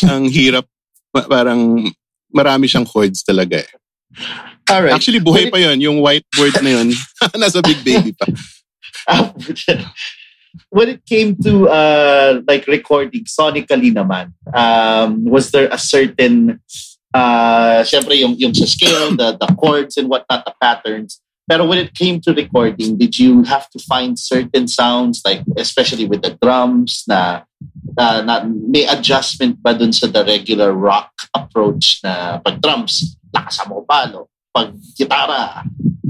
ang 0.03 0.27
hirap, 0.27 0.67
pa- 1.15 1.27
parang 1.31 1.87
marami 2.27 2.67
siyang 2.67 2.83
chords 2.83 3.23
talaga 3.23 3.63
eh. 3.63 3.71
All 4.67 4.83
right. 4.83 4.91
Actually, 4.91 5.23
buhay 5.23 5.47
pa 5.47 5.55
yon 5.55 5.79
Yung 5.79 6.03
whiteboard 6.03 6.59
na 6.59 6.83
yun, 6.83 6.91
nasa 7.39 7.63
Big 7.63 7.79
Baby 7.87 8.11
pa. 8.11 8.27
when 10.69 10.89
it 10.89 11.05
came 11.05 11.35
to 11.37 11.69
uh 11.69 12.41
like 12.47 12.65
recording 12.67 13.23
sonically 13.23 13.93
naman 13.93 14.33
um 14.51 15.23
was 15.23 15.51
there 15.51 15.69
a 15.71 15.77
certain 15.77 16.59
uh 17.13 17.85
syempre 17.85 18.17
yung 18.19 18.33
yung 18.35 18.53
sa 18.53 18.65
scale 18.65 19.15
the 19.15 19.37
the 19.37 19.49
chords 19.55 19.95
and 19.95 20.09
whatnot 20.09 20.43
the 20.43 20.53
patterns 20.59 21.21
pero 21.47 21.63
when 21.65 21.79
it 21.79 21.95
came 21.95 22.19
to 22.19 22.35
recording 22.35 22.99
did 22.99 23.17
you 23.17 23.41
have 23.47 23.71
to 23.71 23.79
find 23.79 24.19
certain 24.19 24.67
sounds 24.67 25.23
like 25.23 25.41
especially 25.57 26.05
with 26.05 26.21
the 26.21 26.35
drums 26.43 27.07
na 27.07 27.41
na, 27.97 28.21
na 28.21 28.43
may 28.45 28.85
adjustment 28.85 29.57
ba 29.63 29.73
dun 29.73 29.95
sa 29.95 30.11
the 30.11 30.21
regular 30.27 30.75
rock 30.75 31.09
approach 31.33 32.03
na 32.03 32.37
pag 32.43 32.59
drums 32.59 33.17
lakasan 33.31 33.71
mo 33.71 33.81
palo 33.87 34.27
pag 34.53 34.73
gitara 34.97 35.63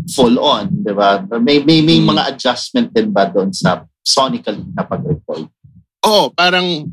full 0.07 0.39
on, 0.39 0.71
di 0.71 0.95
ba? 0.95 1.19
May, 1.43 1.59
may, 1.67 1.83
may 1.83 1.99
Hmm. 1.99 2.15
mga 2.15 2.31
adjustment 2.31 2.95
din 2.95 3.11
ba 3.11 3.27
doon 3.27 3.51
sa 3.51 3.83
sonically 4.07 4.63
na 4.71 4.87
pag-record? 4.87 5.51
Oo, 6.07 6.31
parang 6.31 6.87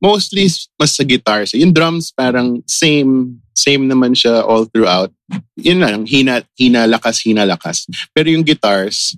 mostly 0.00 0.48
mas 0.80 0.96
sa 0.96 1.04
guitars. 1.04 1.52
Yung 1.52 1.76
drums 1.76 2.08
parang 2.08 2.64
same 2.64 3.36
same 3.54 3.86
naman 3.86 4.12
siya 4.12 4.42
all 4.42 4.66
throughout. 4.66 5.14
Yun 5.56 5.80
lang, 5.80 6.04
hina, 6.04 6.42
hina, 6.58 6.90
lakas, 6.90 7.22
hina, 7.22 7.46
lakas. 7.46 7.86
Pero 8.10 8.28
yung 8.28 8.42
guitars, 8.42 9.16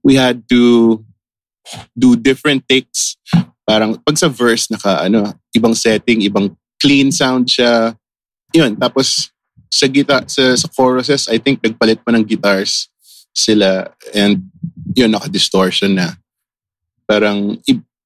we 0.00 0.14
had 0.14 0.46
to 0.48 1.02
do 1.92 2.14
different 2.16 2.64
takes. 2.70 3.18
Parang 3.66 3.98
pag 4.00 4.16
sa 4.16 4.30
verse, 4.30 4.70
naka, 4.70 5.02
ano, 5.04 5.34
ibang 5.52 5.74
setting, 5.74 6.22
ibang 6.22 6.54
clean 6.78 7.10
sound 7.10 7.50
siya. 7.50 7.98
Yun, 8.54 8.78
tapos 8.78 9.34
sa 9.68 9.90
guitar, 9.90 10.22
sa, 10.30 10.54
sa 10.54 10.68
choruses, 10.70 11.26
I 11.26 11.42
think 11.42 11.58
nagpalit 11.58 11.98
pa 12.06 12.14
ng 12.14 12.22
guitars 12.22 12.86
sila 13.34 13.90
and 14.14 14.46
yun, 14.94 15.10
naka-distortion 15.10 15.98
na. 15.98 16.14
Parang 17.04 17.58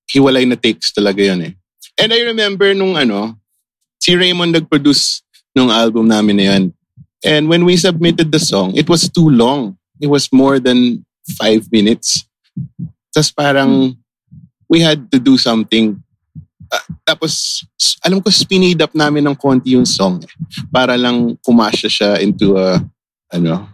hiwalay 0.08 0.48
na 0.48 0.56
takes 0.56 0.90
talaga 0.96 1.20
yun 1.20 1.52
eh. 1.52 1.52
And 2.00 2.14
I 2.14 2.24
remember 2.24 2.72
nung 2.72 2.96
ano, 2.96 3.36
si 4.00 4.16
Raymond 4.16 4.56
nag-produce 4.56 5.20
nung 5.58 5.74
album 5.74 6.06
namin 6.06 6.38
na 6.38 6.46
yun. 6.54 6.64
And 7.26 7.50
when 7.50 7.66
we 7.66 7.74
submitted 7.74 8.30
the 8.30 8.38
song, 8.38 8.78
it 8.78 8.86
was 8.86 9.10
too 9.10 9.26
long. 9.26 9.74
It 9.98 10.06
was 10.06 10.30
more 10.30 10.62
than 10.62 11.02
five 11.34 11.66
minutes. 11.74 12.22
Tapos 13.10 13.34
parang 13.34 13.98
we 14.70 14.78
had 14.78 15.10
to 15.10 15.18
do 15.18 15.34
something. 15.34 15.98
Ah, 16.70 16.84
tapos, 17.02 17.64
alam 18.04 18.20
ko, 18.20 18.30
speed 18.30 18.78
up 18.84 18.92
namin 18.94 19.24
ng 19.26 19.34
konti 19.34 19.74
yung 19.74 19.88
song 19.88 20.22
eh. 20.22 20.30
Para 20.70 20.94
lang 20.94 21.34
kumasya 21.40 21.88
siya 21.88 22.10
into 22.20 22.54
a, 22.60 22.78
ano, 23.32 23.66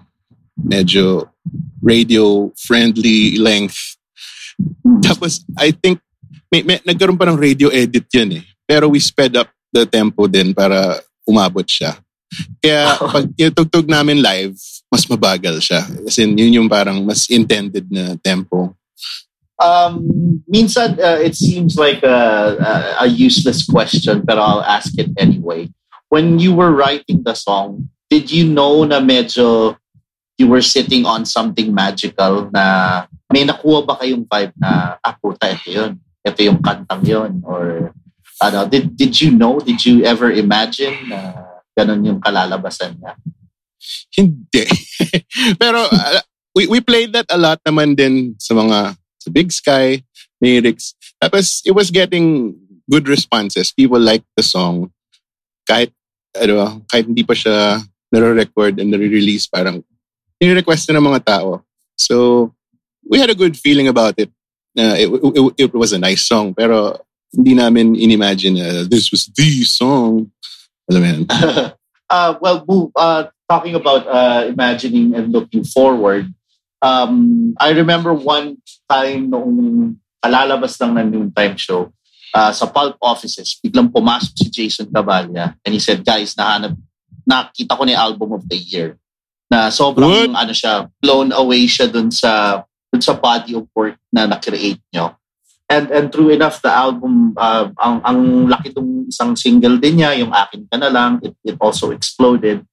medyo 0.55 1.29
radio-friendly 1.83 3.37
length. 3.43 3.99
Tapos, 5.03 5.43
I 5.59 5.75
think, 5.75 5.99
may, 6.49 6.63
may, 6.63 6.79
nagkaroon 6.87 7.19
pa 7.19 7.27
ng 7.27 7.37
radio 7.37 7.69
edit 7.69 8.07
yun 8.15 8.41
eh. 8.41 8.45
Pero 8.63 8.89
we 8.89 9.03
sped 9.03 9.35
up 9.35 9.51
the 9.75 9.85
tempo 9.85 10.31
din 10.31 10.55
para 10.55 11.03
umabot 11.25 11.65
siya. 11.65 11.99
Kaya 12.61 12.97
pag 12.99 13.27
tinutugtog 13.37 13.87
namin 13.89 14.21
live, 14.21 14.57
mas 14.91 15.05
mabagal 15.07 15.59
siya. 15.63 15.83
Kasi 16.07 16.29
yun 16.29 16.63
yung 16.63 16.69
parang 16.71 17.03
mas 17.03 17.27
intended 17.31 17.89
na 17.91 18.15
tempo. 18.21 18.75
Um, 19.59 20.03
minsan, 20.51 20.99
uh, 20.99 21.19
it 21.23 21.39
seems 21.39 21.79
like 21.79 22.03
a, 22.03 22.59
a, 22.59 22.73
a 23.03 23.07
useless 23.07 23.65
question, 23.65 24.23
but 24.27 24.37
I'll 24.37 24.67
ask 24.67 24.93
it 24.99 25.15
anyway. 25.17 25.71
When 26.11 26.39
you 26.39 26.55
were 26.55 26.75
writing 26.75 27.23
the 27.23 27.35
song, 27.35 27.89
did 28.11 28.31
you 28.31 28.47
know 28.47 28.85
na 28.85 28.99
medyo 29.01 29.79
you 30.39 30.51
were 30.51 30.63
sitting 30.63 31.07
on 31.07 31.25
something 31.25 31.71
magical 31.71 32.51
na 32.51 33.07
may 33.31 33.47
nakuha 33.47 33.87
ba 33.87 33.95
kayong 33.99 34.27
vibe 34.27 34.55
na, 34.59 34.99
ah, 34.99 35.15
puta, 35.15 35.55
ito 35.55 35.71
yun. 35.71 35.93
Ito 36.27 36.41
yung 36.43 36.61
kantang 36.63 37.03
yun. 37.07 37.43
Or, 37.47 37.95
ano, 38.43 38.67
did, 38.67 38.97
did 38.97 39.21
you 39.21 39.31
know, 39.31 39.61
did 39.61 39.85
you 39.85 40.05
ever 40.05 40.31
imagine 40.31 40.95
na 41.09 41.35
ganun 41.79 42.07
yung 42.07 42.21
kalalabasan 42.21 42.99
niya? 42.99 43.15
Hindi. 44.17 44.65
Pero 45.63 45.87
uh, 45.87 46.21
we, 46.55 46.67
we 46.67 46.81
played 46.81 47.13
that 47.13 47.27
a 47.31 47.39
lot 47.39 47.61
naman 47.67 47.95
din 47.95 48.35
sa 48.39 48.55
mga 48.55 48.97
sa 48.97 49.29
Big 49.31 49.53
Sky, 49.53 50.03
lyrics. 50.41 50.95
Tapos 51.23 51.63
it 51.65 51.73
was 51.73 51.91
getting 51.91 52.57
good 52.91 53.09
responses. 53.09 53.73
People 53.73 54.01
liked 54.01 54.29
the 54.37 54.43
song. 54.43 54.93
Kahit, 55.65 55.93
ano, 56.37 56.85
kahit 56.91 57.09
hindi 57.09 57.25
pa 57.25 57.33
siya 57.33 57.81
nare-record 58.13 58.79
and 58.79 58.93
nare-release, 58.93 59.49
parang 59.49 59.81
ni-request 60.41 60.91
na 60.91 61.01
ng 61.01 61.09
mga 61.09 61.25
tao. 61.25 61.65
So, 61.97 62.53
we 63.09 63.19
had 63.19 63.31
a 63.31 63.39
good 63.39 63.57
feeling 63.57 63.89
about 63.89 64.19
it. 64.19 64.31
Uh, 64.77 64.97
it, 64.99 65.09
it, 65.09 65.71
it 65.71 65.73
was 65.73 65.93
a 65.93 66.03
nice 66.03 66.27
song, 66.27 66.53
pero 66.53 67.01
hindi 67.37 67.55
namin 67.55 67.99
inimagine 67.99 68.59
uh, 68.63 68.83
this 68.89 69.11
was 69.11 69.27
the 69.35 69.63
song. 69.67 70.31
Alam 70.91 71.01
mo 71.01 71.07
yan? 71.07 71.23
uh, 72.15 72.31
well, 72.41 72.65
move, 72.67 72.91
uh, 72.97 73.29
talking 73.49 73.75
about 73.75 74.07
uh, 74.07 74.47
imagining 74.49 75.15
and 75.15 75.33
looking 75.33 75.65
forward, 75.65 76.29
um, 76.83 77.55
I 77.59 77.73
remember 77.73 78.13
one 78.13 78.61
time 78.89 79.31
noong 79.33 79.97
kalalabas 80.21 80.77
lang 80.81 80.97
ng 80.97 81.09
noontime 81.11 81.57
show, 81.57 81.93
uh, 82.35 82.53
sa 82.53 82.67
pulp 82.69 82.97
offices, 83.01 83.57
biglang 83.61 83.89
pumasok 83.89 84.33
si 84.37 84.47
Jason 84.51 84.89
Cavalla 84.89 85.57
and 85.65 85.73
he 85.73 85.81
said, 85.81 86.05
guys, 86.05 86.35
nahanap, 86.35 86.77
nakita 87.25 87.77
ko 87.77 87.83
ni 87.85 87.95
album 87.97 88.33
of 88.33 88.45
the 88.49 88.57
year. 88.57 88.97
Na 89.49 89.69
sobrang, 89.69 90.33
What? 90.33 90.41
ano 90.45 90.53
siya, 90.53 90.89
blown 91.01 91.33
away 91.33 91.69
siya 91.69 91.89
dun 91.89 92.11
sa, 92.11 92.65
dun 92.93 93.01
sa 93.01 93.15
body 93.17 93.55
of 93.57 93.69
work 93.73 93.97
na 94.13 94.27
na-create 94.27 94.81
nyo. 94.93 95.17
And, 95.69 95.91
and 95.91 96.13
true 96.13 96.29
enough, 96.29 96.61
the 96.61 96.71
album, 96.71 97.35
uh, 97.37 97.71
ang, 97.81 98.01
ang 98.05 98.21
laki 98.49 98.75
tong 98.75 99.09
isang 99.09 99.37
single 99.37 99.79
din 99.79 99.97
niya, 99.97 100.13
yung 100.19 100.33
Akin 100.33 100.69
Ka 100.71 100.77
Na 100.77 100.89
Lang, 100.89 101.21
it, 101.23 101.35
it 101.45 101.57
also 101.61 101.91
exploded. 101.91 102.67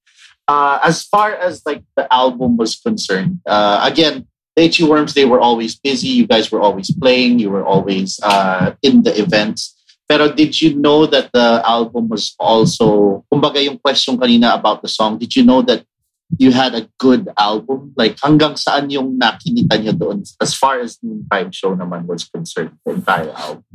Uh, 0.48 0.80
as 0.84 1.04
far 1.08 1.32
as 1.32 1.64
like 1.66 1.84
the 1.96 2.04
album 2.12 2.58
was 2.58 2.76
concerned, 2.76 3.40
uh, 3.48 3.80
again, 3.88 4.28
the 4.56 4.64
Itchy 4.64 4.84
Worms, 4.84 5.14
they 5.14 5.24
were 5.24 5.40
always 5.40 5.80
busy. 5.80 6.10
You 6.10 6.28
guys 6.28 6.52
were 6.52 6.60
always 6.60 6.92
playing. 6.92 7.40
You 7.40 7.50
were 7.50 7.64
always 7.64 8.20
uh, 8.22 8.76
in 8.84 9.04
the 9.04 9.16
events. 9.16 9.78
Pero 10.12 10.28
did 10.28 10.60
you 10.60 10.76
know 10.76 11.08
that 11.08 11.32
the 11.32 11.64
album 11.64 12.10
was 12.12 12.36
also, 12.36 13.24
kumbaga 13.32 13.64
yung 13.64 13.80
question 13.80 14.20
kanina 14.20 14.54
about 14.54 14.82
the 14.82 14.92
song, 14.92 15.18
did 15.18 15.32
you 15.40 15.48
know 15.48 15.62
that 15.64 15.88
you 16.38 16.52
had 16.52 16.76
a 16.76 16.88
good 17.00 17.28
album? 17.40 17.94
Like 17.96 18.18
hanggang 18.20 18.56
saan 18.56 18.92
yung 18.92 19.20
nakinita 19.20 19.82
nyo 19.82 19.94
doon 19.94 20.18
as 20.40 20.54
far 20.54 20.80
as 20.80 20.98
the 21.02 21.24
time 21.32 21.52
show 21.52 21.76
naman 21.76 22.06
was 22.06 22.28
concerned, 22.28 22.78
the 22.86 23.00
entire 23.00 23.32
album? 23.36 23.66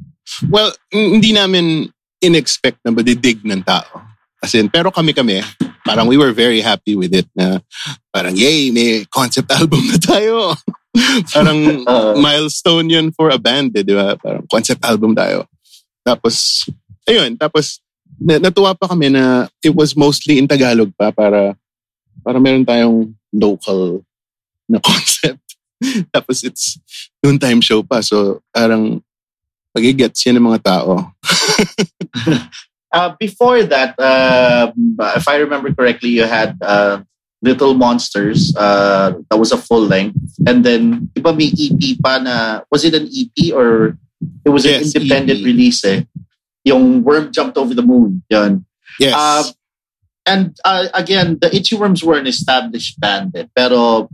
Well, 0.49 0.73
hindi 0.93 1.33
namin 1.33 1.93
in-expect 2.21 2.83
na 2.85 2.91
madidig 2.91 3.45
ng 3.45 3.63
tao. 3.63 4.03
As 4.43 4.53
in, 4.55 4.69
pero 4.69 4.91
kami-kami, 4.91 5.41
parang 5.85 6.07
we 6.07 6.19
were 6.19 6.33
very 6.33 6.61
happy 6.61 6.95
with 6.97 7.15
it 7.15 7.29
na 7.37 7.61
parang, 8.13 8.37
yay, 8.37 8.71
may 8.71 9.07
concept 9.09 9.51
album 9.53 9.81
na 9.89 9.99
tayo. 10.01 10.55
parang 11.35 11.85
uh, 11.85 12.13
milestone 12.17 12.89
yun 12.89 13.13
for 13.13 13.31
a 13.31 13.39
band, 13.39 13.77
eh, 13.77 13.85
di 13.85 13.95
ba? 13.95 14.17
Parang 14.17 14.45
concept 14.49 14.83
album 14.85 15.15
tayo. 15.15 15.47
Tapos, 16.05 16.67
ayun, 17.09 17.37
tapos 17.39 17.81
natuwa 18.17 18.73
pa 18.73 18.89
kami 18.89 19.13
na 19.13 19.47
it 19.61 19.75
was 19.77 19.93
mostly 19.93 20.41
in 20.41 20.49
Tagalog 20.49 20.89
pa 20.97 21.13
para 21.13 21.53
para 22.27 22.43
meron 22.43 22.67
tayong 22.67 23.15
local 23.31 24.03
na 24.67 24.83
concept. 24.91 25.39
tapos 26.11 26.43
it's 26.43 26.83
noon 27.23 27.39
time 27.39 27.63
show 27.63 27.87
pa. 27.87 28.03
So, 28.03 28.43
parang 28.51 28.99
magigets 29.71 30.27
yan 30.27 30.43
ng 30.43 30.51
mga 30.51 30.63
tao. 30.67 31.15
Uh, 32.97 33.13
before 33.21 33.61
that, 33.61 33.93
uh, 34.01 34.73
if 35.21 35.29
I 35.29 35.37
remember 35.37 35.69
correctly, 35.75 36.09
you 36.09 36.25
had 36.25 36.57
uh, 36.63 37.03
Little 37.43 37.75
Monsters. 37.75 38.57
Uh, 38.57 39.21
that 39.29 39.37
was 39.37 39.53
a 39.53 39.59
full 39.59 39.85
length. 39.85 40.17
And 40.47 40.65
then, 40.65 41.11
iba 41.13 41.37
may 41.37 41.53
EP 41.53 42.01
pa 42.01 42.17
na, 42.19 42.63
was 42.71 42.89
it 42.89 42.95
an 42.95 43.05
EP 43.13 43.53
or 43.53 43.99
it 44.47 44.49
was 44.49 44.65
yes, 44.65 44.95
an 44.95 45.03
independent 45.03 45.41
EP. 45.41 45.45
release 45.45 45.85
eh? 45.85 46.09
Yung 46.65 47.03
Worm 47.05 47.33
Jumped 47.33 47.59
Over 47.59 47.75
the 47.75 47.85
Moon. 47.85 48.23
Yun. 48.31 48.65
Yes. 48.99 49.13
Uh, 49.13 49.45
and 50.27 50.59
uh, 50.65 50.89
again, 50.93 51.39
the 51.41 51.55
Itchy 51.55 51.77
Worms 51.77 52.03
were 52.03 52.19
an 52.19 52.27
established 52.27 53.01
band 53.01 53.33
eh. 53.37 53.47
Pero 53.55 54.11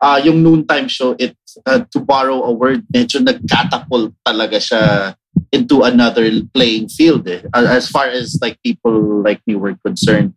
uh, 0.00 0.20
yung 0.22 0.42
noontime 0.42 0.88
show, 0.88 1.16
it, 1.18 1.36
uh, 1.66 1.84
to 1.90 2.00
borrow 2.00 2.42
a 2.44 2.52
word, 2.52 2.86
medyo 2.94 3.20
nagkatapult 3.20 4.14
talaga 4.24 4.56
siya 4.62 5.14
into 5.52 5.82
another 5.82 6.24
playing 6.54 6.88
field 6.88 7.28
eh. 7.28 7.42
As 7.52 7.88
far 7.88 8.06
as 8.06 8.38
like 8.40 8.62
people 8.62 9.22
like 9.22 9.42
me 9.46 9.54
were 9.56 9.76
concerned. 9.84 10.32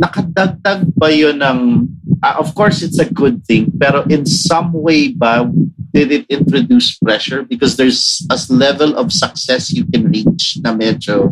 Nakadagdag 0.00 0.96
ba 0.96 1.12
yun 1.12 1.38
ng, 1.38 1.88
uh, 2.22 2.36
of 2.38 2.54
course 2.54 2.82
it's 2.82 2.98
a 2.98 3.08
good 3.08 3.44
thing, 3.46 3.70
pero 3.78 4.02
in 4.08 4.26
some 4.26 4.72
way 4.72 5.12
ba, 5.12 5.46
did 5.92 6.12
it 6.12 6.26
introduce 6.30 6.98
pressure? 6.98 7.42
Because 7.42 7.76
there's 7.76 8.26
a 8.30 8.38
level 8.52 8.96
of 8.96 9.12
success 9.12 9.72
you 9.72 9.84
can 9.86 10.10
reach 10.10 10.58
na 10.62 10.70
medyo 10.72 11.30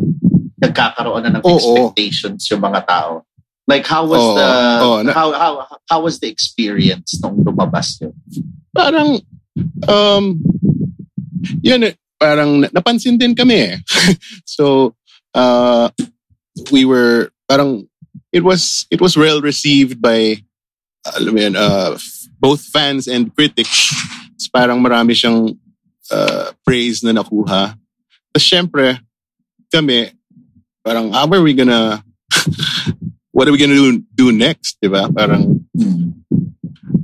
nagkakaroon 0.59 1.23
na 1.23 1.39
ng 1.39 1.43
oh, 1.47 1.55
expectations 1.55 2.43
yung 2.51 2.59
mga 2.59 2.83
tao. 2.83 3.23
Like 3.69 3.85
how 3.85 4.09
was 4.09 4.17
oh, 4.17 4.33
the 4.33 4.49
oh, 4.81 5.01
na- 5.05 5.13
how 5.13 5.29
how 5.31 5.53
how 5.85 5.99
was 6.01 6.17
the 6.17 6.25
experience 6.25 7.21
nung 7.21 7.45
lumabas 7.45 8.01
yun? 8.01 8.17
Parang 8.73 9.21
um 9.85 10.41
yun 11.61 11.85
eh, 11.85 11.93
parang 12.19 12.67
napansin 12.69 13.15
din 13.15 13.33
kami 13.33 13.55
eh. 13.55 13.75
so, 14.45 14.93
uh, 15.33 15.87
we 16.71 16.83
were, 16.83 17.31
parang, 17.47 17.87
it 18.35 18.43
was, 18.43 18.85
it 18.91 18.99
was 18.99 19.15
well 19.15 19.41
received 19.41 20.01
by, 20.01 20.43
alam 21.15 21.33
mo 21.33 21.39
yun, 21.39 21.55
uh, 21.55 21.95
both 22.37 22.61
fans 22.61 23.07
and 23.07 23.33
critics. 23.33 23.95
So, 24.35 24.51
parang 24.51 24.83
marami 24.83 25.15
siyang 25.15 25.55
uh, 26.11 26.51
praise 26.67 27.01
na 27.01 27.15
nakuha. 27.15 27.79
Tapos 28.35 28.43
syempre, 28.43 28.99
kami, 29.71 30.11
parang, 30.83 31.15
how 31.15 31.25
are 31.31 31.41
we 31.41 31.55
gonna, 31.55 32.03
what 33.39 33.47
are 33.47 33.55
we 33.55 33.57
gonna 33.57 33.71
do, 33.71 34.03
do 34.19 34.35
next, 34.35 34.75
di 34.83 34.91
ba? 34.91 35.07
Parang, 35.07 35.63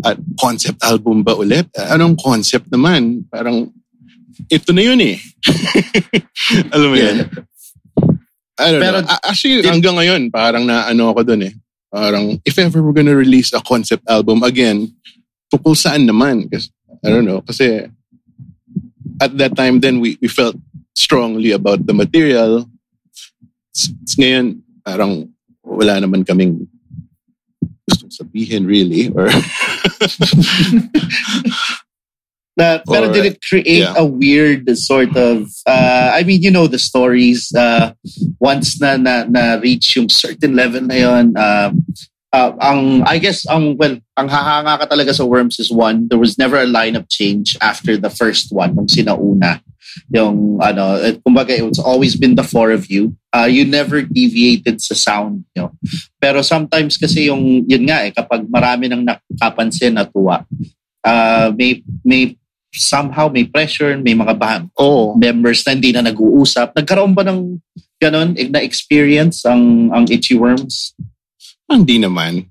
at 0.03 0.19
concept 0.35 0.83
album 0.83 1.23
ba 1.23 1.31
ulit? 1.31 1.71
Anong 1.79 2.19
concept 2.19 2.67
naman? 2.67 3.23
Parang, 3.31 3.71
ito 4.51 4.75
na 4.75 4.83
yun 4.83 4.99
eh. 4.99 5.15
Alam 6.75 6.91
mo 6.91 6.95
yeah. 6.99 7.23
I 8.59 8.67
don't 8.67 8.83
Pero, 8.83 8.99
know. 8.99 9.15
Actually, 9.23 9.63
did, 9.63 9.71
hanggang 9.71 9.95
ngayon, 9.95 10.21
parang 10.27 10.67
na 10.67 10.91
ano 10.91 11.07
ako 11.15 11.23
dun 11.23 11.47
eh. 11.47 11.55
Parang, 11.87 12.35
if 12.43 12.59
ever 12.59 12.83
we're 12.83 12.91
gonna 12.91 13.15
release 13.15 13.55
a 13.55 13.63
concept 13.63 14.03
album 14.11 14.43
again, 14.43 14.91
tukol 15.47 15.71
saan 15.71 16.03
naman? 16.03 16.51
Kasi, 16.51 16.67
I 16.99 17.15
don't 17.15 17.23
know. 17.23 17.39
Kasi, 17.47 17.87
at 19.23 19.31
that 19.39 19.55
time 19.55 19.79
then, 19.79 20.03
we, 20.03 20.19
we 20.19 20.27
felt 20.27 20.59
strongly 20.99 21.55
about 21.55 21.87
the 21.87 21.95
material. 21.95 22.67
It's, 23.71 24.19
ngayon, 24.19 24.59
parang 24.83 25.31
wala 25.75 25.99
naman 25.99 26.23
kaming 26.23 26.65
gusto 27.85 28.09
sabihin 28.09 28.65
really 28.65 29.11
or 29.13 29.29
Na, 32.55 32.79
pero 32.87 33.11
did 33.11 33.25
it 33.27 33.43
create 33.43 33.83
yeah. 33.83 33.99
a 33.99 34.05
weird 34.07 34.63
sort 34.79 35.11
of, 35.19 35.51
uh, 35.67 36.15
I 36.15 36.23
mean, 36.23 36.41
you 36.41 36.49
know 36.49 36.67
the 36.67 36.79
stories, 36.79 37.51
uh, 37.53 37.91
once 38.39 38.79
na, 38.79 38.95
na, 38.95 39.27
na 39.27 39.59
reach 39.59 39.97
yung 39.97 40.07
certain 40.07 40.55
level 40.55 40.79
na 40.79 40.95
yon, 40.95 41.35
uh, 41.35 41.75
uh, 42.31 42.51
ang, 42.63 43.03
I 43.03 43.19
guess, 43.19 43.43
ang, 43.51 43.75
well, 43.75 43.99
ang 44.15 44.29
hahanga 44.29 44.79
ka 44.79 44.85
talaga 44.87 45.13
sa 45.13 45.27
Worms 45.27 45.59
is 45.59 45.67
one, 45.67 46.07
there 46.07 46.17
was 46.17 46.37
never 46.39 46.55
a 46.55 46.65
lineup 46.65 47.11
change 47.11 47.57
after 47.59 47.97
the 47.97 48.09
first 48.09 48.55
one, 48.55 48.73
nung 48.75 48.87
sinauna. 48.87 49.59
Yung, 50.11 50.59
ano, 50.59 50.99
kumbaga, 51.25 51.55
it's 51.55 51.81
always 51.81 52.15
been 52.15 52.35
the 52.35 52.45
four 52.45 52.71
of 52.71 52.89
you. 52.89 53.15
Uh, 53.31 53.47
you 53.49 53.65
never 53.65 54.01
deviated 54.01 54.81
sa 54.81 54.95
sound 54.95 55.43
nyo. 55.55 55.71
Pero 56.19 56.41
sometimes 56.41 56.97
kasi 56.97 57.27
yung, 57.27 57.63
yun 57.67 57.85
nga 57.87 58.05
eh, 58.05 58.11
kapag 58.11 58.47
marami 58.47 58.87
nang 58.87 59.03
nakapansin 59.03 59.95
na 59.95 60.05
tuwa, 60.07 60.43
uh, 61.05 61.49
may, 61.55 61.83
may 62.03 62.35
somehow 62.75 63.31
may 63.31 63.47
pressure, 63.47 63.95
may 63.97 64.13
mga 64.13 64.35
band 64.35 64.65
oh. 64.75 65.15
members 65.15 65.63
na 65.63 65.73
hindi 65.73 65.95
na 65.95 66.03
nag-uusap. 66.03 66.75
Nagkaroon 66.75 67.15
ba 67.15 67.23
ng 67.23 67.59
ganon 67.99 68.35
na 68.51 68.59
experience 68.59 69.47
ang 69.47 69.89
ang 69.95 70.03
Itchy 70.11 70.35
Worms? 70.35 70.93
Hindi 71.71 72.03
naman. 72.03 72.45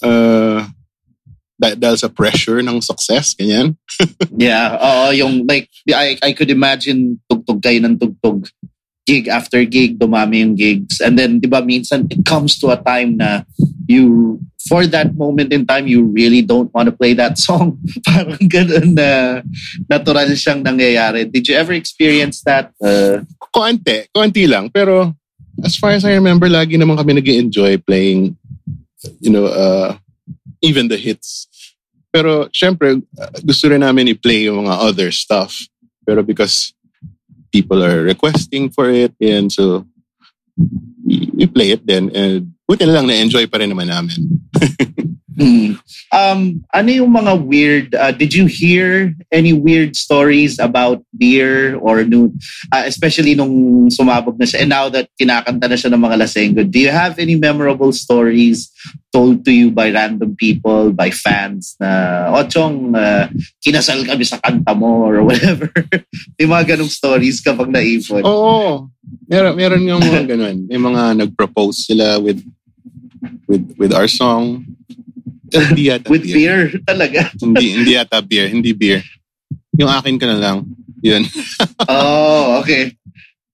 Uh, 0.00 0.66
dahil 1.78 1.98
sa 1.98 2.10
pressure 2.10 2.58
ng 2.58 2.82
success, 2.82 3.38
ganyan. 3.38 3.78
yeah, 4.36 4.74
oo, 4.74 5.14
yung 5.14 5.46
like, 5.46 5.70
I, 5.86 6.18
I 6.18 6.30
could 6.34 6.50
imagine 6.50 7.22
tugtog 7.30 7.62
kayo 7.62 7.78
ng 7.78 7.98
tugtog 8.02 8.50
gig 9.06 9.26
after 9.26 9.64
gig, 9.66 9.98
dumami 9.98 10.42
yung 10.42 10.54
gigs. 10.54 11.00
And 11.02 11.18
then, 11.18 11.42
di 11.42 11.50
ba, 11.50 11.62
minsan 11.62 12.06
it 12.10 12.22
comes 12.24 12.58
to 12.62 12.70
a 12.70 12.78
time 12.78 13.18
na 13.18 13.42
you, 13.88 14.38
for 14.68 14.86
that 14.86 15.14
moment 15.18 15.52
in 15.52 15.66
time, 15.66 15.90
you 15.90 16.06
really 16.06 16.42
don't 16.42 16.72
want 16.72 16.86
to 16.86 16.94
play 16.94 17.14
that 17.14 17.38
song. 17.38 17.78
Parang 18.06 18.46
ganun 18.46 18.94
na 18.94 19.42
natural 19.90 20.30
siyang 20.38 20.62
nangyayari. 20.62 21.26
Did 21.26 21.48
you 21.50 21.54
ever 21.58 21.74
experience 21.74 22.42
that? 22.46 22.70
Uh, 22.78 23.26
konti, 23.50 24.06
konti 24.14 24.46
lang. 24.46 24.70
Pero 24.70 25.14
as 25.64 25.74
far 25.76 25.90
as 25.90 26.06
I 26.06 26.14
remember, 26.14 26.46
lagi 26.46 26.78
naman 26.78 26.96
kami 26.96 27.18
nag 27.18 27.28
enjoy 27.28 27.78
playing, 27.82 28.38
you 29.18 29.30
know, 29.30 29.46
uh, 29.50 29.98
even 30.62 30.86
the 30.86 30.96
hits. 30.96 31.50
Pero 32.12 32.52
syempre, 32.52 33.00
gusto 33.40 33.64
rin 33.72 33.80
namin 33.80 34.12
i-play 34.12 34.46
yung 34.46 34.68
mga 34.68 34.76
other 34.84 35.08
stuff. 35.08 35.56
Pero 36.04 36.20
because 36.20 36.76
people 37.52 37.80
are 37.80 38.04
requesting 38.04 38.68
for 38.68 38.92
it. 38.92 39.16
And 39.20 39.48
so, 39.48 39.88
we, 41.04 41.32
we 41.32 41.46
play 41.46 41.72
it 41.72 41.86
then. 41.86 42.12
And 42.12 42.52
buti 42.68 42.84
na 42.84 43.00
lang 43.00 43.06
na-enjoy 43.08 43.48
pa 43.48 43.58
rin 43.58 43.72
naman 43.72 43.88
namin. 43.88 44.44
Mm. 45.36 45.80
Um, 46.12 46.40
ano 46.74 46.88
yung 46.92 47.12
mga 47.12 47.32
weird, 47.40 47.88
uh, 47.94 48.12
did 48.12 48.34
you 48.34 48.44
hear 48.44 49.14
any 49.32 49.52
weird 49.52 49.96
stories 49.96 50.58
about 50.58 51.00
beer 51.16 51.76
or 51.80 52.04
noon, 52.04 52.36
uh, 52.72 52.84
especially 52.84 53.34
nung 53.34 53.88
sumabog 53.88 54.36
na 54.36 54.44
siya 54.44 54.64
and 54.64 54.70
now 54.70 54.88
that 54.92 55.08
kinakanta 55.16 55.66
na 55.68 55.78
siya 55.78 55.92
ng 55.92 56.02
mga 56.04 56.16
lasenggo, 56.20 56.62
do 56.68 56.78
you 56.78 56.92
have 56.92 57.16
any 57.18 57.36
memorable 57.36 57.92
stories 57.92 58.68
told 59.12 59.44
to 59.44 59.52
you 59.52 59.68
by 59.70 59.92
random 59.92 60.36
people, 60.36 60.92
by 60.92 61.08
fans 61.12 61.76
na, 61.80 62.32
Ochong, 62.32 62.96
uh, 62.96 63.28
kinasal 63.60 64.04
kami 64.04 64.24
sa 64.24 64.40
kanta 64.40 64.72
mo 64.76 65.08
or 65.08 65.24
whatever? 65.24 65.68
May 66.40 66.48
mga 66.48 66.76
ganong 66.76 66.92
stories 66.92 67.40
kapag 67.40 67.72
naipon. 67.72 68.24
Oo. 68.24 68.88
Meron, 69.28 69.56
meron 69.56 69.84
yung 69.84 70.00
mga 70.00 70.36
ganun. 70.36 70.64
May 70.68 70.80
mga 70.80 71.24
nag-propose 71.24 71.88
sila 71.88 72.20
with 72.20 72.40
with 73.46 73.64
with 73.78 73.92
our 73.92 74.08
song. 74.08 74.64
Hindi 75.52 75.82
yata 75.92 76.08
With 76.08 76.24
beer 76.24 76.72
talaga. 76.86 77.28
Hindi, 77.36 77.66
hindi 77.76 77.90
yata 77.98 78.18
beer. 78.24 78.48
Hindi 78.48 78.72
beer. 78.72 79.02
Yung 79.76 79.88
akin 79.88 80.16
ka 80.16 80.26
na 80.28 80.38
lang. 80.38 80.56
Yun. 81.02 81.26
Oh, 81.88 82.62
okay. 82.62 82.94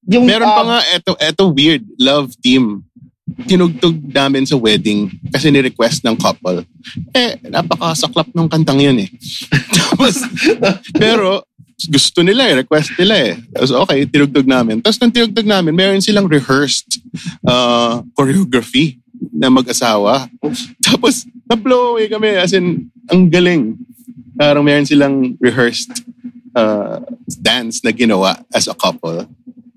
Yung, 0.09 0.25
Meron 0.25 0.49
pa 0.49 0.63
um, 0.65 0.69
nga, 0.73 0.81
eto, 0.95 1.13
eto 1.19 1.43
weird. 1.51 1.85
Love 2.01 2.33
team. 2.41 2.85
Tinugtog 3.45 3.97
namin 4.09 4.49
sa 4.49 4.57
wedding 4.57 5.13
kasi 5.29 5.53
ni-request 5.53 6.01
ng 6.05 6.17
couple. 6.17 6.65
Eh, 7.13 7.37
napakasaklap 7.45 8.33
ng 8.33 8.49
kantang 8.49 8.81
yun 8.81 9.05
eh. 9.05 9.11
Tapos, 9.77 10.25
pero 10.97 11.45
gusto 11.87 12.27
nila 12.27 12.51
eh, 12.51 12.55
request 12.67 12.99
nila 12.99 13.15
eh. 13.23 13.33
Tapos 13.55 13.71
okay, 13.87 14.03
tinugtog 14.11 14.49
namin. 14.49 14.83
Tapos 14.83 14.99
nung 14.99 15.15
tinugtog 15.15 15.47
namin, 15.47 15.77
meron 15.77 16.03
silang 16.03 16.27
rehearsed 16.27 16.99
uh, 17.47 18.03
choreography 18.19 18.99
na 19.38 19.46
mag-asawa. 19.48 20.27
Tapos, 20.87 21.22
na-blow 21.46 21.94
away 21.94 22.11
kami. 22.11 22.35
As 22.35 22.51
in, 22.51 22.90
ang 23.07 23.31
galing. 23.31 23.79
Parang 24.35 24.66
meron 24.66 24.87
silang 24.87 25.38
rehearsed 25.38 26.03
uh, 26.59 26.98
dance 27.38 27.87
na 27.87 27.94
ginawa 27.94 28.42
as 28.51 28.66
a 28.66 28.74
couple. 28.74 29.22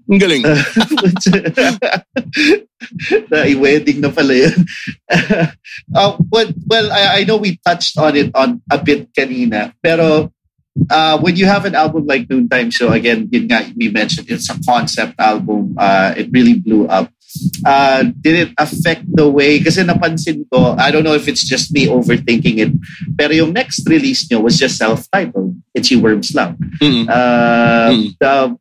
Ang 0.09 0.19
galing. 0.19 0.41
na 3.31 3.45
wedding 3.55 4.01
na 4.01 4.09
pala 4.09 4.33
yun. 4.33 4.57
uh, 5.95 6.17
well, 6.29 6.49
well 6.67 6.87
I, 6.91 7.21
I 7.21 7.23
know 7.23 7.37
we 7.37 7.61
touched 7.63 7.97
on 7.97 8.17
it 8.17 8.33
on 8.35 8.61
a 8.69 8.77
bit 8.77 9.13
kanina, 9.13 9.71
pero 9.81 10.33
uh, 10.89 11.17
when 11.19 11.35
you 11.35 11.45
have 11.45 11.65
an 11.65 11.75
album 11.75 12.05
like 12.05 12.29
Noontime 12.29 12.71
Show, 12.71 12.91
again, 12.91 13.29
yun 13.31 13.47
nga, 13.47 13.65
we 13.77 13.89
mentioned 13.89 14.29
it's 14.29 14.49
a 14.49 14.57
concept 14.65 15.15
album. 15.19 15.75
Uh, 15.77 16.13
it 16.17 16.29
really 16.31 16.59
blew 16.59 16.87
up. 16.87 17.11
Uh, 17.65 18.03
did 18.19 18.35
it 18.47 18.51
affect 18.57 19.05
the 19.07 19.27
way, 19.27 19.59
kasi 19.59 19.83
napansin 19.83 20.43
ko, 20.51 20.75
I 20.77 20.91
don't 20.91 21.03
know 21.03 21.15
if 21.15 21.27
it's 21.27 21.43
just 21.43 21.71
me 21.71 21.87
overthinking 21.87 22.57
it, 22.59 22.71
pero 23.17 23.31
yung 23.31 23.53
next 23.53 23.87
release 23.87 24.27
nyo 24.29 24.41
was 24.41 24.57
just 24.57 24.77
self-titled, 24.77 25.55
Itchy 25.73 25.95
Worms 25.95 26.33
lang. 26.35 26.57
Mm. 26.81 27.05
Uh, 27.07 27.89
Mm. 27.91 28.03
the- 28.19 28.55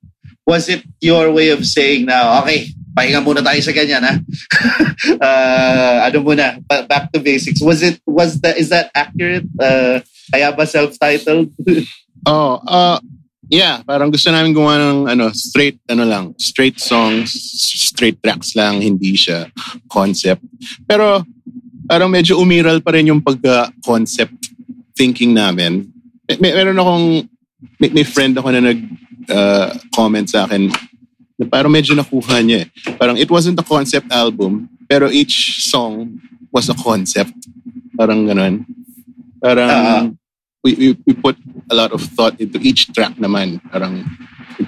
was 0.46 0.68
it 0.68 0.82
your 1.00 1.30
way 1.30 1.50
of 1.50 1.62
saying 1.62 2.06
now, 2.06 2.42
okay, 2.42 2.70
pahinga 2.96 3.22
muna 3.22 3.38
tayo 3.38 3.60
sa 3.62 3.70
ganyan, 3.70 4.02
ha? 4.02 4.14
uh, 5.22 5.96
ano 6.10 6.18
muna, 6.22 6.58
ba- 6.66 6.86
back 6.86 7.12
to 7.12 7.20
basics. 7.20 7.62
Was 7.62 7.82
it, 7.82 8.00
was 8.06 8.40
that, 8.42 8.58
is 8.58 8.68
that 8.70 8.90
accurate? 8.94 9.46
Uh, 9.58 10.00
kaya 10.30 10.52
ba 10.52 10.66
self-titled? 10.66 11.50
Oh, 12.28 12.60
uh, 12.68 13.00
yeah, 13.50 13.82
parang 13.82 14.08
gusto 14.08 14.30
namin 14.30 14.54
gumawa 14.54 14.78
ng 14.78 14.98
ano, 15.10 15.34
straight, 15.34 15.82
ano 15.90 16.06
lang, 16.06 16.24
straight 16.38 16.78
songs, 16.78 17.34
straight 17.66 18.22
tracks 18.22 18.54
lang, 18.54 18.78
hindi 18.78 19.18
siya 19.18 19.50
concept. 19.90 20.40
Pero 20.86 21.26
parang 21.84 22.08
medyo 22.08 22.38
umiral 22.38 22.78
pa 22.78 22.94
rin 22.94 23.10
yung 23.10 23.18
pagka-concept 23.20 24.32
thinking 24.94 25.34
namin. 25.34 25.90
May, 26.30 26.38
may- 26.38 26.54
meron 26.54 26.78
akong, 26.78 27.06
may, 27.76 27.90
may 27.90 28.06
friend 28.06 28.38
ako 28.38 28.48
na 28.54 28.62
nag-comment 28.62 30.30
sa 30.30 30.46
akin 30.46 30.70
na 31.34 31.44
parang 31.48 31.72
medyo 31.72 31.96
nakuha 31.96 32.38
niya 32.44 32.64
eh. 32.64 32.66
Parang 32.94 33.16
it 33.16 33.26
wasn't 33.26 33.58
a 33.58 33.66
concept 33.66 34.06
album, 34.12 34.68
pero 34.86 35.10
each 35.10 35.64
song 35.66 36.20
was 36.52 36.68
a 36.68 36.76
concept. 36.76 37.32
Parang 37.96 38.28
ganun. 38.28 38.62
Parang 39.40 39.70
Ah. 39.72 40.04
we, 40.60 40.76
we, 40.76 40.86
we 41.08 41.12
put 41.16 41.34
a 41.70 41.74
lot 41.74 41.94
of 41.94 42.02
thought 42.02 42.34
into 42.42 42.58
each 42.58 42.90
track 42.92 43.14
naman. 43.16 43.62
Parang 43.70 44.02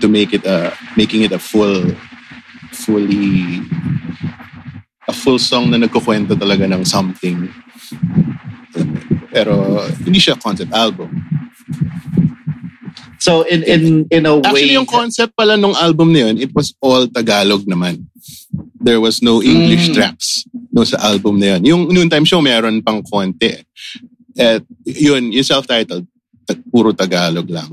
to 0.00 0.06
make 0.08 0.32
it 0.32 0.46
a, 0.46 0.72
making 0.96 1.22
it 1.26 1.32
a 1.34 1.38
full, 1.42 1.90
fully, 2.72 3.60
a 5.08 5.12
full 5.12 5.38
song 5.38 5.68
na 5.70 5.76
nagkukwento 5.76 6.38
talaga 6.38 6.64
ng 6.70 6.86
something. 6.86 7.50
Pero 9.32 9.82
hindi 10.06 10.22
siya 10.22 10.38
concept 10.38 10.72
album. 10.72 11.10
So 13.22 13.46
in 13.46 13.62
in 13.62 13.82
in 14.10 14.26
a 14.26 14.34
way, 14.34 14.42
Actually, 14.50 14.74
yung 14.74 14.88
concept 14.88 15.38
pala 15.38 15.54
nung 15.54 15.78
album 15.78 16.10
na 16.10 16.26
yun, 16.26 16.42
it 16.42 16.50
was 16.50 16.74
all 16.82 17.06
Tagalog 17.06 17.62
naman. 17.70 18.06
There 18.82 18.98
was 18.98 19.22
no 19.22 19.38
English 19.38 19.90
Mm. 19.90 19.94
tracks 19.94 20.42
no 20.74 20.82
sa 20.82 20.98
album 21.06 21.38
na 21.38 21.54
yun. 21.54 21.62
Yung 21.70 21.82
noontime 21.94 22.26
show, 22.26 22.42
meron 22.42 22.82
pang 22.82 22.98
konti. 23.04 23.62
At 24.34 24.64
yun, 24.82 25.30
yung 25.30 25.44
self-titled, 25.46 26.08
ta- 26.52 26.62
puro 26.70 26.92
Tagalog 26.92 27.48
lang. 27.48 27.72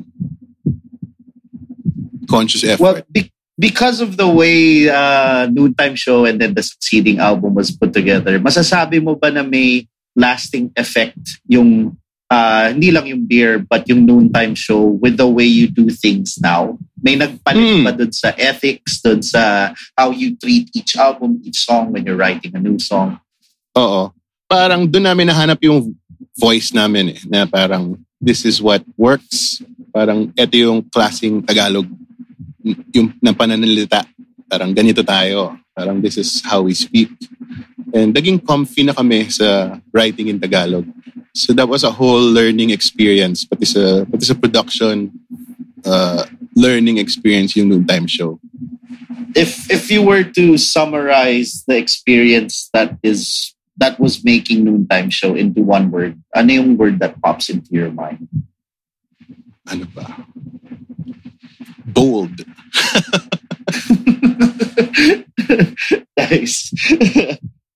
Conscious 2.30 2.64
well, 2.80 2.96
effort. 3.02 3.06
be, 3.12 3.32
because 3.58 4.02
of 4.02 4.16
the 4.16 4.28
way 4.28 4.88
uh, 4.90 5.48
Noontime 5.50 5.96
Show 5.96 6.26
and 6.26 6.40
then 6.40 6.54
the 6.54 6.62
succeeding 6.64 7.20
album 7.20 7.56
was 7.56 7.72
put 7.74 7.92
together, 7.92 8.40
masasabi 8.40 9.02
mo 9.02 9.16
ba 9.18 9.34
na 9.34 9.42
may 9.42 9.90
lasting 10.16 10.70
effect 10.78 11.42
yung 11.50 11.98
uh, 12.30 12.70
hindi 12.70 12.92
lang 12.94 13.08
yung 13.10 13.26
beer 13.26 13.58
but 13.58 13.90
yung 13.90 14.06
Noontime 14.06 14.54
Show 14.54 14.94
with 15.02 15.18
the 15.18 15.26
way 15.26 15.46
you 15.46 15.66
do 15.66 15.90
things 15.90 16.38
now? 16.38 16.78
May 17.02 17.18
nagpalit 17.18 17.82
Hmm. 17.82 17.84
ba 17.88 17.92
dun 17.96 18.14
sa 18.14 18.30
ethics, 18.38 19.02
dun 19.02 19.24
sa 19.26 19.74
how 19.98 20.12
you 20.14 20.38
treat 20.38 20.70
each 20.78 20.94
album, 20.94 21.42
each 21.42 21.66
song 21.66 21.90
when 21.92 22.06
you're 22.06 22.20
writing 22.20 22.54
a 22.54 22.62
new 22.62 22.78
song? 22.78 23.18
Oo. 23.74 24.14
Parang 24.46 24.86
doon 24.86 25.06
namin 25.10 25.30
nahanap 25.30 25.58
yung 25.66 25.94
voice 26.40 26.72
namin 26.72 27.14
eh, 27.14 27.20
na 27.28 27.44
parang 27.44 28.00
this 28.24 28.48
is 28.48 28.64
what 28.64 28.80
works. 28.96 29.60
Parang 29.92 30.32
ito 30.32 30.56
yung 30.56 30.80
klaseng 30.88 31.44
Tagalog 31.44 31.88
yung 32.96 33.12
ng 33.20 33.36
pananalita. 33.36 34.08
Parang 34.48 34.72
ganito 34.72 35.04
tayo. 35.04 35.60
Parang 35.76 36.00
this 36.00 36.16
is 36.16 36.40
how 36.48 36.64
we 36.64 36.72
speak. 36.72 37.12
And 37.92 38.16
naging 38.16 38.44
comfy 38.46 38.88
na 38.88 38.96
kami 38.96 39.28
sa 39.28 39.80
writing 39.92 40.32
in 40.32 40.40
Tagalog. 40.40 40.88
So 41.34 41.54
that 41.54 41.70
was 41.70 41.84
a 41.84 41.94
whole 41.94 42.22
learning 42.22 42.70
experience. 42.72 43.46
Pati 43.46 43.66
sa, 43.66 44.04
pati 44.06 44.26
sa 44.26 44.36
production, 44.36 45.12
uh, 45.86 46.26
learning 46.56 46.98
experience 46.98 47.56
yung 47.56 47.70
noontime 47.70 48.08
show. 48.08 48.40
If 49.38 49.70
if 49.70 49.94
you 49.94 50.02
were 50.02 50.26
to 50.26 50.58
summarize 50.58 51.64
the 51.70 51.78
experience 51.78 52.70
that 52.74 52.98
is 53.06 53.54
that 53.80 54.00
was 54.00 54.24
making 54.24 54.64
Noontime 54.64 55.10
Show 55.10 55.36
into 55.36 55.62
one 55.62 55.90
word, 55.90 56.22
ano 56.36 56.54
yung 56.54 56.78
word 56.78 57.00
that 57.00 57.20
pops 57.22 57.50
into 57.50 57.72
your 57.72 57.92
mind? 57.92 58.28
Ano 59.68 59.88
ba? 59.96 60.26
Bold. 61.88 62.44
nice. 66.18 66.72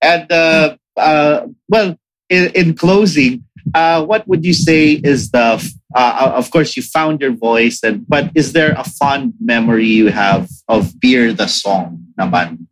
and 0.01 0.31
uh, 0.31 0.75
uh, 0.97 1.47
well, 1.67 1.97
in, 2.29 2.51
in 2.53 2.75
closing, 2.75 3.43
uh, 3.73 4.03
what 4.05 4.27
would 4.27 4.45
you 4.45 4.53
say 4.53 4.99
is 5.03 5.31
the? 5.31 5.57
Uh, 5.95 6.31
of 6.35 6.49
course, 6.51 6.75
you 6.75 6.83
found 6.83 7.21
your 7.21 7.31
voice, 7.31 7.81
and 7.83 8.07
but 8.07 8.31
is 8.35 8.53
there 8.53 8.73
a 8.77 8.83
fond 8.83 9.33
memory 9.39 9.85
you 9.85 10.09
have 10.09 10.49
of 10.67 10.99
Beer 10.99 11.31
the 11.31 11.47
song? 11.47 12.05
Naman, 12.19 12.67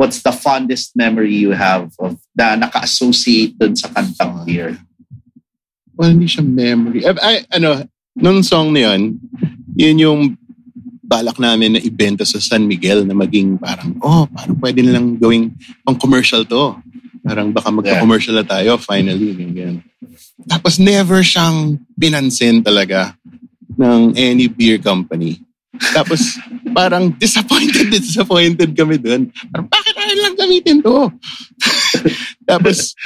what's 0.00 0.24
the 0.24 0.32
fondest 0.32 0.96
memory 0.96 1.36
you 1.36 1.52
have 1.52 1.92
of 2.00 2.16
na 2.32 2.56
naka-associate 2.56 3.60
dun 3.60 3.76
sa 3.76 3.92
kantang 3.92 4.48
Beer? 4.48 4.80
Well, 5.92 6.16
hindi 6.16 6.24
siya 6.24 6.40
memory. 6.40 7.04
Ay, 7.04 7.12
ay, 7.20 7.36
ano, 7.60 7.84
nung 8.16 8.40
song 8.40 8.72
na 8.72 8.88
yun, 8.88 9.20
yun 9.76 9.96
yung 10.00 10.20
balak 11.04 11.36
namin 11.36 11.76
na 11.76 11.80
ibenta 11.84 12.24
sa 12.24 12.40
San 12.40 12.64
Miguel 12.64 13.04
na 13.04 13.12
maging 13.12 13.60
parang, 13.60 14.00
oh, 14.00 14.24
parang 14.32 14.56
pwede 14.56 14.80
nilang 14.80 15.20
gawing 15.20 15.52
pang 15.84 16.00
commercial 16.00 16.48
to. 16.48 16.80
Parang 17.20 17.52
baka 17.52 17.68
magka-commercial 17.68 18.40
na 18.40 18.46
tayo 18.48 18.80
finally. 18.80 19.36
Ganyan. 19.36 19.84
Tapos 20.48 20.80
never 20.80 21.20
siyang 21.20 21.76
pinansin 22.00 22.64
talaga 22.64 23.12
ng 23.76 24.16
any 24.16 24.48
beer 24.48 24.80
company. 24.80 25.44
Tapos 25.92 26.40
parang 26.76 27.08
disappointed, 27.16 27.88
disappointed 27.92 28.72
kami 28.76 28.96
doon. 29.00 29.28
Parang 29.48 29.68
ayaw 30.00 30.16
lang 30.24 30.34
gamitin 30.36 30.78
to? 30.80 31.12
Tapos 32.50 32.96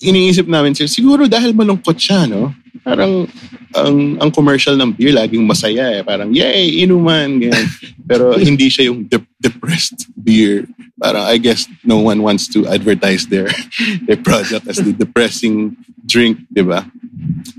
iniisip 0.00 0.46
namin 0.46 0.72
siya, 0.72 0.88
siguro 0.88 1.26
dahil 1.26 1.52
malungkot 1.52 1.98
siya, 1.98 2.24
no? 2.24 2.54
Parang 2.86 3.26
ang 3.74 3.98
ang 4.22 4.30
commercial 4.30 4.78
ng 4.78 4.94
beer 4.94 5.10
laging 5.10 5.42
masaya 5.42 5.90
eh. 5.90 6.02
Parang, 6.06 6.30
yay, 6.30 6.86
inuman, 6.86 7.42
ganyan. 7.42 7.66
Pero 8.06 8.38
hindi 8.38 8.70
siya 8.70 8.88
yung 8.88 9.10
de- 9.10 9.26
depressed 9.42 10.06
beer 10.14 10.70
Parang 10.96 11.28
I 11.28 11.36
guess 11.36 11.68
no 11.84 12.00
one 12.00 12.24
wants 12.24 12.48
to 12.56 12.64
advertise 12.64 13.28
their 13.28 13.52
their 14.08 14.16
product 14.16 14.64
as 14.64 14.80
the 14.80 14.96
depressing 14.96 15.76
drink, 16.08 16.40
di 16.48 16.64
ba? 16.64 16.88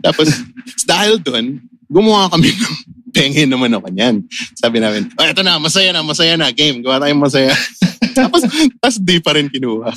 Tapos, 0.01 0.41
dahil 0.89 1.21
doon, 1.21 1.61
gumawa 1.85 2.33
kami 2.33 2.49
ng 2.49 2.75
penge 3.17 3.41
naman 3.49 3.73
ako 3.73 3.89
niyan. 3.89 4.21
Sabi 4.53 4.77
namin, 4.77 5.09
oh, 5.17 5.25
eto 5.25 5.41
na, 5.41 5.57
masaya 5.57 5.89
na, 5.89 6.05
masaya 6.05 6.37
na, 6.37 6.53
game, 6.53 6.85
gawa 6.85 7.01
tayong 7.01 7.17
masaya. 7.17 7.49
tapos, 8.17 8.45
tapos 8.77 8.97
di 9.01 9.17
pa 9.17 9.33
rin 9.33 9.49
kinuha. 9.49 9.89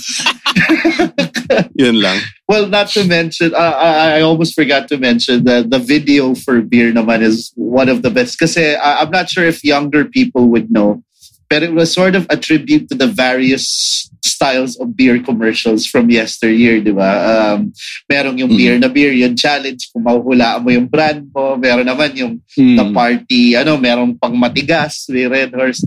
Yun 1.80 2.00
lang. 2.00 2.16
Well, 2.48 2.66
not 2.66 2.88
to 2.96 3.04
mention, 3.04 3.54
uh, 3.54 3.76
I, 3.76 4.18
I 4.18 4.20
almost 4.24 4.54
forgot 4.54 4.88
to 4.88 4.96
mention 4.96 5.44
that 5.44 5.70
the 5.70 5.78
video 5.78 6.34
for 6.34 6.60
beer 6.60 6.92
naman 6.92 7.20
is 7.20 7.52
one 7.54 7.88
of 7.88 8.02
the 8.02 8.10
best. 8.10 8.38
Kasi 8.38 8.74
uh, 8.74 8.96
I'm 9.04 9.10
not 9.10 9.28
sure 9.28 9.44
if 9.44 9.62
younger 9.62 10.04
people 10.04 10.48
would 10.48 10.70
know, 10.72 11.04
but 11.50 11.66
it 11.66 11.74
was 11.74 11.90
sort 11.90 12.14
of 12.14 12.30
a 12.30 12.38
tribute 12.38 12.86
to 12.88 12.94
the 12.94 13.10
various 13.10 14.06
styles 14.22 14.78
of 14.78 14.94
beer 14.94 15.18
commercials 15.18 15.84
from 15.84 16.06
yesteryear, 16.08 16.78
di 16.78 16.94
ba? 16.94 17.10
Um, 17.58 17.74
merong 18.06 18.38
yung 18.38 18.54
beer 18.54 18.78
na 18.78 18.86
beer, 18.86 19.10
yung 19.10 19.34
challenge, 19.34 19.90
kung 19.90 20.06
mahuhulaan 20.06 20.62
mo 20.62 20.70
yung 20.70 20.86
brand 20.86 21.26
mo. 21.34 21.58
Meron 21.58 21.90
naman 21.90 22.14
yung 22.14 22.38
Mm. 22.54 22.76
the 22.78 22.86
party, 22.94 23.42
ano, 23.58 23.74
merong 23.74 24.14
pang 24.14 24.38
matigas, 24.38 25.10
may 25.10 25.26
Red 25.26 25.50
Horse. 25.50 25.82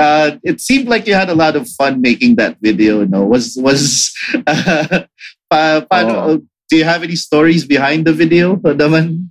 Uh, 0.00 0.40
it 0.40 0.64
seemed 0.64 0.88
like 0.88 1.04
you 1.04 1.12
had 1.12 1.28
a 1.28 1.36
lot 1.36 1.52
of 1.54 1.68
fun 1.76 2.00
making 2.00 2.40
that 2.40 2.56
video, 2.64 3.04
no? 3.04 3.28
Was, 3.28 3.52
was, 3.60 4.08
uh, 4.48 5.04
pa, 5.52 5.84
paano, 5.84 6.40
do 6.40 6.74
you 6.80 6.88
have 6.88 7.04
any 7.04 7.20
stories 7.20 7.68
behind 7.68 8.08
the 8.08 8.16
video? 8.16 8.56
Naman? 8.56 9.28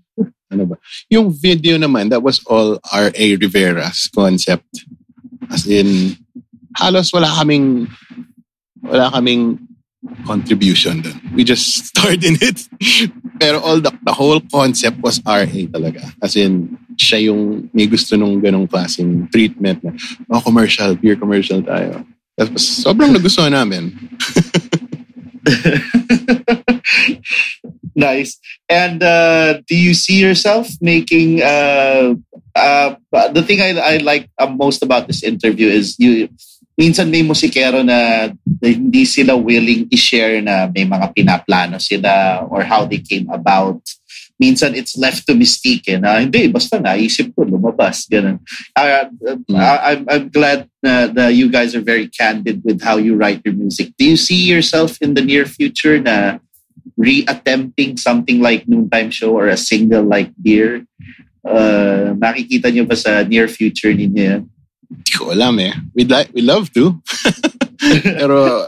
ano 0.51 0.63
ba? 0.67 0.75
Yung 1.09 1.31
video 1.33 1.79
naman, 1.81 2.11
that 2.13 2.21
was 2.21 2.43
all 2.45 2.77
R.A. 2.93 3.35
Rivera's 3.39 4.11
concept. 4.13 4.85
As 5.51 5.67
in, 5.67 6.15
halos 6.79 7.11
wala 7.11 7.27
kaming, 7.27 7.91
wala 8.81 9.11
kaming 9.11 9.59
contribution 10.25 11.01
dun. 11.01 11.19
We 11.35 11.43
just 11.43 11.85
starred 11.91 12.23
in 12.23 12.37
it. 12.41 12.67
Pero 13.39 13.59
all 13.59 13.81
the, 13.81 13.91
the 14.03 14.13
whole 14.13 14.39
concept 14.39 15.01
was 15.03 15.21
R.A. 15.25 15.67
talaga. 15.67 16.13
As 16.23 16.35
in, 16.35 16.77
siya 16.97 17.31
yung 17.31 17.69
may 17.73 17.87
gusto 17.87 18.15
nung 18.15 18.41
ganong 18.41 18.67
klaseng 18.67 19.29
treatment 19.31 19.83
na, 19.83 19.93
oh, 20.31 20.41
commercial, 20.41 20.95
beer 20.95 21.15
commercial 21.15 21.61
tayo. 21.61 22.05
Tapos 22.37 22.61
sobrang 22.81 23.13
nagustuhan 23.13 23.53
namin. 23.53 23.93
nice. 27.95 28.39
And 28.69 29.03
uh, 29.03 29.61
do 29.67 29.75
you 29.75 29.93
see 29.93 30.21
yourself 30.21 30.69
making? 30.81 31.41
Uh, 31.41 32.15
uh, 32.55 32.95
the 33.31 33.43
thing 33.43 33.61
I, 33.61 33.77
I 33.79 33.97
like 33.97 34.29
uh, 34.37 34.47
most 34.47 34.83
about 34.83 35.07
this 35.07 35.23
interview 35.23 35.67
is 35.67 35.97
you. 35.99 36.29
Minsan 36.79 37.11
may 37.11 37.21
musikero 37.21 37.85
na 37.85 38.31
hindi 38.63 39.05
sila 39.05 39.37
willing 39.37 39.85
i-share 39.91 40.41
na 40.41 40.65
may 40.71 40.87
mga 40.87 41.13
pinaplano 41.13 41.77
sila 41.77 42.41
or 42.49 42.63
how 42.63 42.85
they 42.85 42.97
came 42.97 43.29
about. 43.29 43.77
Minsan 44.41 44.73
it's 44.73 44.97
left 44.97 45.27
to 45.27 45.37
mystique 45.37 45.85
eh, 45.85 46.01
na 46.01 46.17
hindi, 46.17 46.49
basta 46.49 46.81
naisip 46.81 47.35
ko, 47.37 47.45
lumabas. 47.45 48.09
Ganun. 48.09 48.41
Uh, 48.73 49.05
I, 49.53 49.93
I'm, 49.93 50.01
I'm 50.09 50.27
glad 50.33 50.65
na, 50.81 51.05
that 51.13 51.35
you 51.35 51.51
guys 51.51 51.75
are 51.75 51.85
very 51.85 52.07
candid 52.07 52.63
with 52.65 52.81
how 52.81 52.97
you 52.97 53.13
write 53.13 53.45
your 53.45 53.53
music. 53.53 53.93
Do 53.99 54.05
you 54.05 54.17
see 54.17 54.49
yourself 54.49 54.97
in 55.01 55.13
the 55.13 55.21
near 55.21 55.45
future 55.45 55.99
na 56.01 56.39
re-attempting 56.97 57.97
something 57.97 58.41
like 58.41 58.65
Noontime 58.65 59.11
Show 59.11 59.37
or 59.37 59.45
a 59.47 59.57
single 59.57 60.01
like 60.01 60.33
Dear? 60.41 60.87
Uh, 61.41 62.13
nakikita 62.17 62.69
nyo 62.69 62.85
ba 62.85 62.95
sa 62.95 63.23
near 63.25 63.49
future 63.49 63.93
ninyo 63.93 64.21
yan? 64.21 64.41
Hindi 64.91 65.11
ko 65.15 65.31
alam 65.31 65.57
eh. 65.59 65.73
We'd, 65.95 66.11
like, 66.11 66.29
we 66.33 66.41
love 66.41 66.69
to. 66.77 67.01
Pero, 68.03 68.67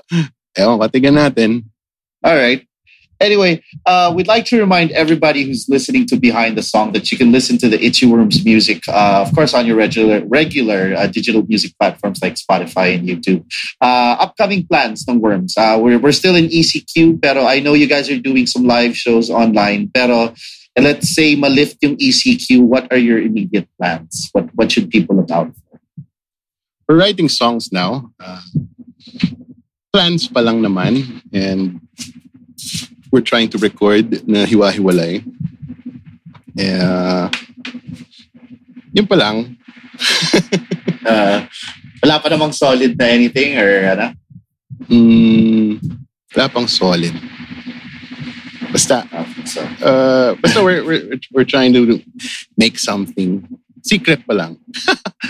ewan, 0.57 0.79
katigan 0.81 1.19
natin. 1.19 1.69
All 2.23 2.35
right. 2.35 2.65
Anyway, 3.23 3.63
uh, 3.85 4.11
we'd 4.13 4.27
like 4.27 4.43
to 4.43 4.59
remind 4.59 4.91
everybody 4.91 5.43
who's 5.43 5.69
listening 5.69 6.05
to 6.07 6.17
Behind 6.17 6.57
the 6.57 6.61
Song 6.61 6.91
that 6.91 7.09
you 7.09 7.17
can 7.17 7.31
listen 7.31 7.57
to 7.59 7.69
the 7.69 7.81
Itchy 7.81 8.05
Worms 8.05 8.43
music, 8.43 8.83
uh, 8.89 9.23
of 9.25 9.33
course, 9.33 9.53
on 9.53 9.65
your 9.65 9.77
regular 9.77 10.25
regular 10.25 10.93
uh, 10.97 11.07
digital 11.07 11.41
music 11.47 11.71
platforms 11.79 12.21
like 12.21 12.35
Spotify 12.35 12.95
and 12.95 13.07
YouTube. 13.07 13.45
Uh, 13.79 14.17
upcoming 14.19 14.67
plans 14.67 15.07
ng 15.07 15.21
Worms. 15.21 15.55
Uh, 15.55 15.79
we're, 15.79 15.99
we're 15.99 16.11
still 16.11 16.35
in 16.35 16.47
ECQ, 16.47 17.21
pero 17.21 17.45
I 17.45 17.61
know 17.61 17.73
you 17.73 17.87
guys 17.87 18.09
are 18.09 18.19
doing 18.19 18.45
some 18.45 18.65
live 18.65 18.97
shows 18.97 19.29
online. 19.29 19.89
Pero 19.93 20.33
let's 20.77 21.13
say 21.13 21.35
malift 21.35 21.77
yung 21.81 21.97
ECQ, 21.97 22.61
what 22.61 22.91
are 22.91 22.97
your 22.97 23.21
immediate 23.21 23.67
plans? 23.77 24.29
What, 24.33 24.49
what 24.55 24.71
should 24.71 24.89
people 24.89 25.15
look 25.15 25.29
out 25.29 25.53
for? 25.53 25.79
We're 26.87 26.97
writing 26.97 27.29
songs 27.29 27.71
now. 27.71 28.11
Uh, 28.19 28.41
plans 29.93 30.27
pa 30.27 30.39
lang 30.39 30.61
naman. 30.61 31.21
And 31.31 31.79
we're 33.11 33.21
trying 33.21 33.49
to 33.53 33.57
record 33.57 34.27
na 34.27 34.45
hiwa-hiwalay. 34.45 35.21
Uh, 36.57 37.29
yun 38.93 39.07
pa 39.07 39.15
lang. 39.15 39.57
Uh, 41.03 41.43
wala 41.99 42.15
pa 42.23 42.31
namang 42.31 42.55
solid 42.55 42.95
na 42.95 43.11
anything 43.11 43.59
or 43.59 43.67
ano? 43.91 44.15
Mm, 44.87 45.83
wala 46.31 46.47
pang 46.47 46.63
solid. 46.63 47.11
Basta, 48.73 49.05
Uh, 49.13 49.25
so, 49.45 49.61
uh, 49.85 50.33
basta 50.41 50.63
we're, 50.63 50.83
we're, 50.83 51.05
we're 51.31 51.45
trying 51.45 51.73
to 51.73 52.01
make 52.57 52.79
something. 52.79 53.45
Secret 53.83 54.23
pa 54.25 54.33
lang. 54.33 54.55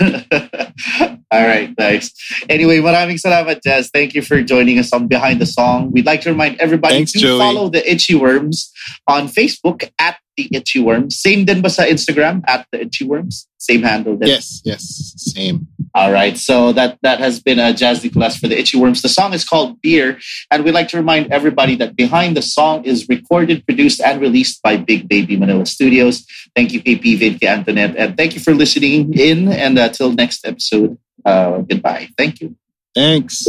All 1.34 1.42
right, 1.44 1.74
nice. 1.76 2.14
Anyway, 2.48 2.78
maraming 2.78 3.18
salamat, 3.18 3.58
Jazz. 3.66 3.90
Thank 3.92 4.14
you 4.14 4.22
for 4.22 4.40
joining 4.46 4.78
us 4.78 4.92
on 4.94 5.08
Behind 5.10 5.40
the 5.42 5.46
Song. 5.50 5.90
We'd 5.90 6.06
like 6.06 6.22
to 6.22 6.30
remind 6.30 6.60
everybody 6.62 7.02
Thanks, 7.02 7.12
to 7.12 7.18
Joey. 7.18 7.38
follow 7.38 7.68
the 7.68 7.82
Itchy 7.82 8.14
Worms 8.14 8.70
on 9.10 9.26
Facebook 9.26 9.90
at 9.98 10.22
the 10.36 10.48
Itchy 10.52 10.80
Worms. 10.80 11.16
Same 11.16 11.44
din 11.44 11.62
ba 11.62 11.70
sa 11.70 11.82
Instagram 11.84 12.42
at 12.46 12.66
the 12.72 12.82
Itchy 12.82 13.04
Worms? 13.04 13.46
Same 13.58 13.82
handle 13.82 14.16
din. 14.16 14.28
Yes, 14.28 14.60
yes, 14.64 15.14
same. 15.16 15.66
All 15.94 16.12
right. 16.12 16.36
So 16.36 16.72
that 16.72 16.98
that 17.02 17.20
has 17.20 17.40
been 17.40 17.58
a 17.58 17.72
Jazz 17.72 18.02
Nicolas 18.02 18.36
for 18.36 18.48
the 18.48 18.58
Itchy 18.58 18.76
Worms. 18.76 19.00
The 19.00 19.08
song 19.08 19.32
is 19.32 19.44
called 19.44 19.80
Beer, 19.80 20.18
and 20.50 20.64
we'd 20.64 20.74
like 20.74 20.88
to 20.88 20.96
remind 20.96 21.32
everybody 21.32 21.76
that 21.76 21.96
behind 21.96 22.36
the 22.36 22.42
song 22.42 22.84
is 22.84 23.08
recorded, 23.08 23.64
produced, 23.64 24.00
and 24.00 24.20
released 24.20 24.60
by 24.62 24.76
Big 24.76 25.08
Baby 25.08 25.36
Manila 25.36 25.66
Studios. 25.66 26.26
Thank 26.54 26.72
you, 26.72 26.82
KP 26.82 27.18
Vid, 27.18 27.42
Antoinette, 27.44 27.96
and 27.96 28.16
thank 28.16 28.34
you 28.34 28.40
for 28.40 28.54
listening 28.54 29.14
in. 29.14 29.48
And 29.48 29.78
until 29.78 30.12
next 30.12 30.46
episode, 30.46 30.98
uh, 31.24 31.58
goodbye. 31.62 32.08
Thank 32.18 32.40
you. 32.40 32.56
Thanks. 32.94 33.46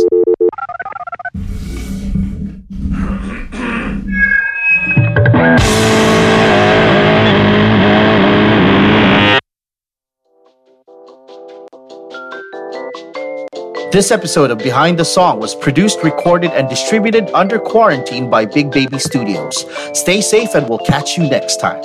This 13.96 14.12
episode 14.12 14.52
of 14.52 14.58
Behind 14.58 15.00
the 15.00 15.06
Song 15.06 15.40
was 15.40 15.56
produced, 15.56 16.04
recorded, 16.04 16.52
and 16.52 16.68
distributed 16.68 17.32
under 17.34 17.58
quarantine 17.58 18.30
by 18.30 18.44
Big 18.44 18.70
Baby 18.70 19.00
Studios. 19.00 19.66
Stay 19.98 20.20
safe 20.20 20.54
and 20.54 20.68
we'll 20.68 20.80
catch 20.80 21.18
you 21.18 21.30
next 21.30 21.62
time. 21.62 21.82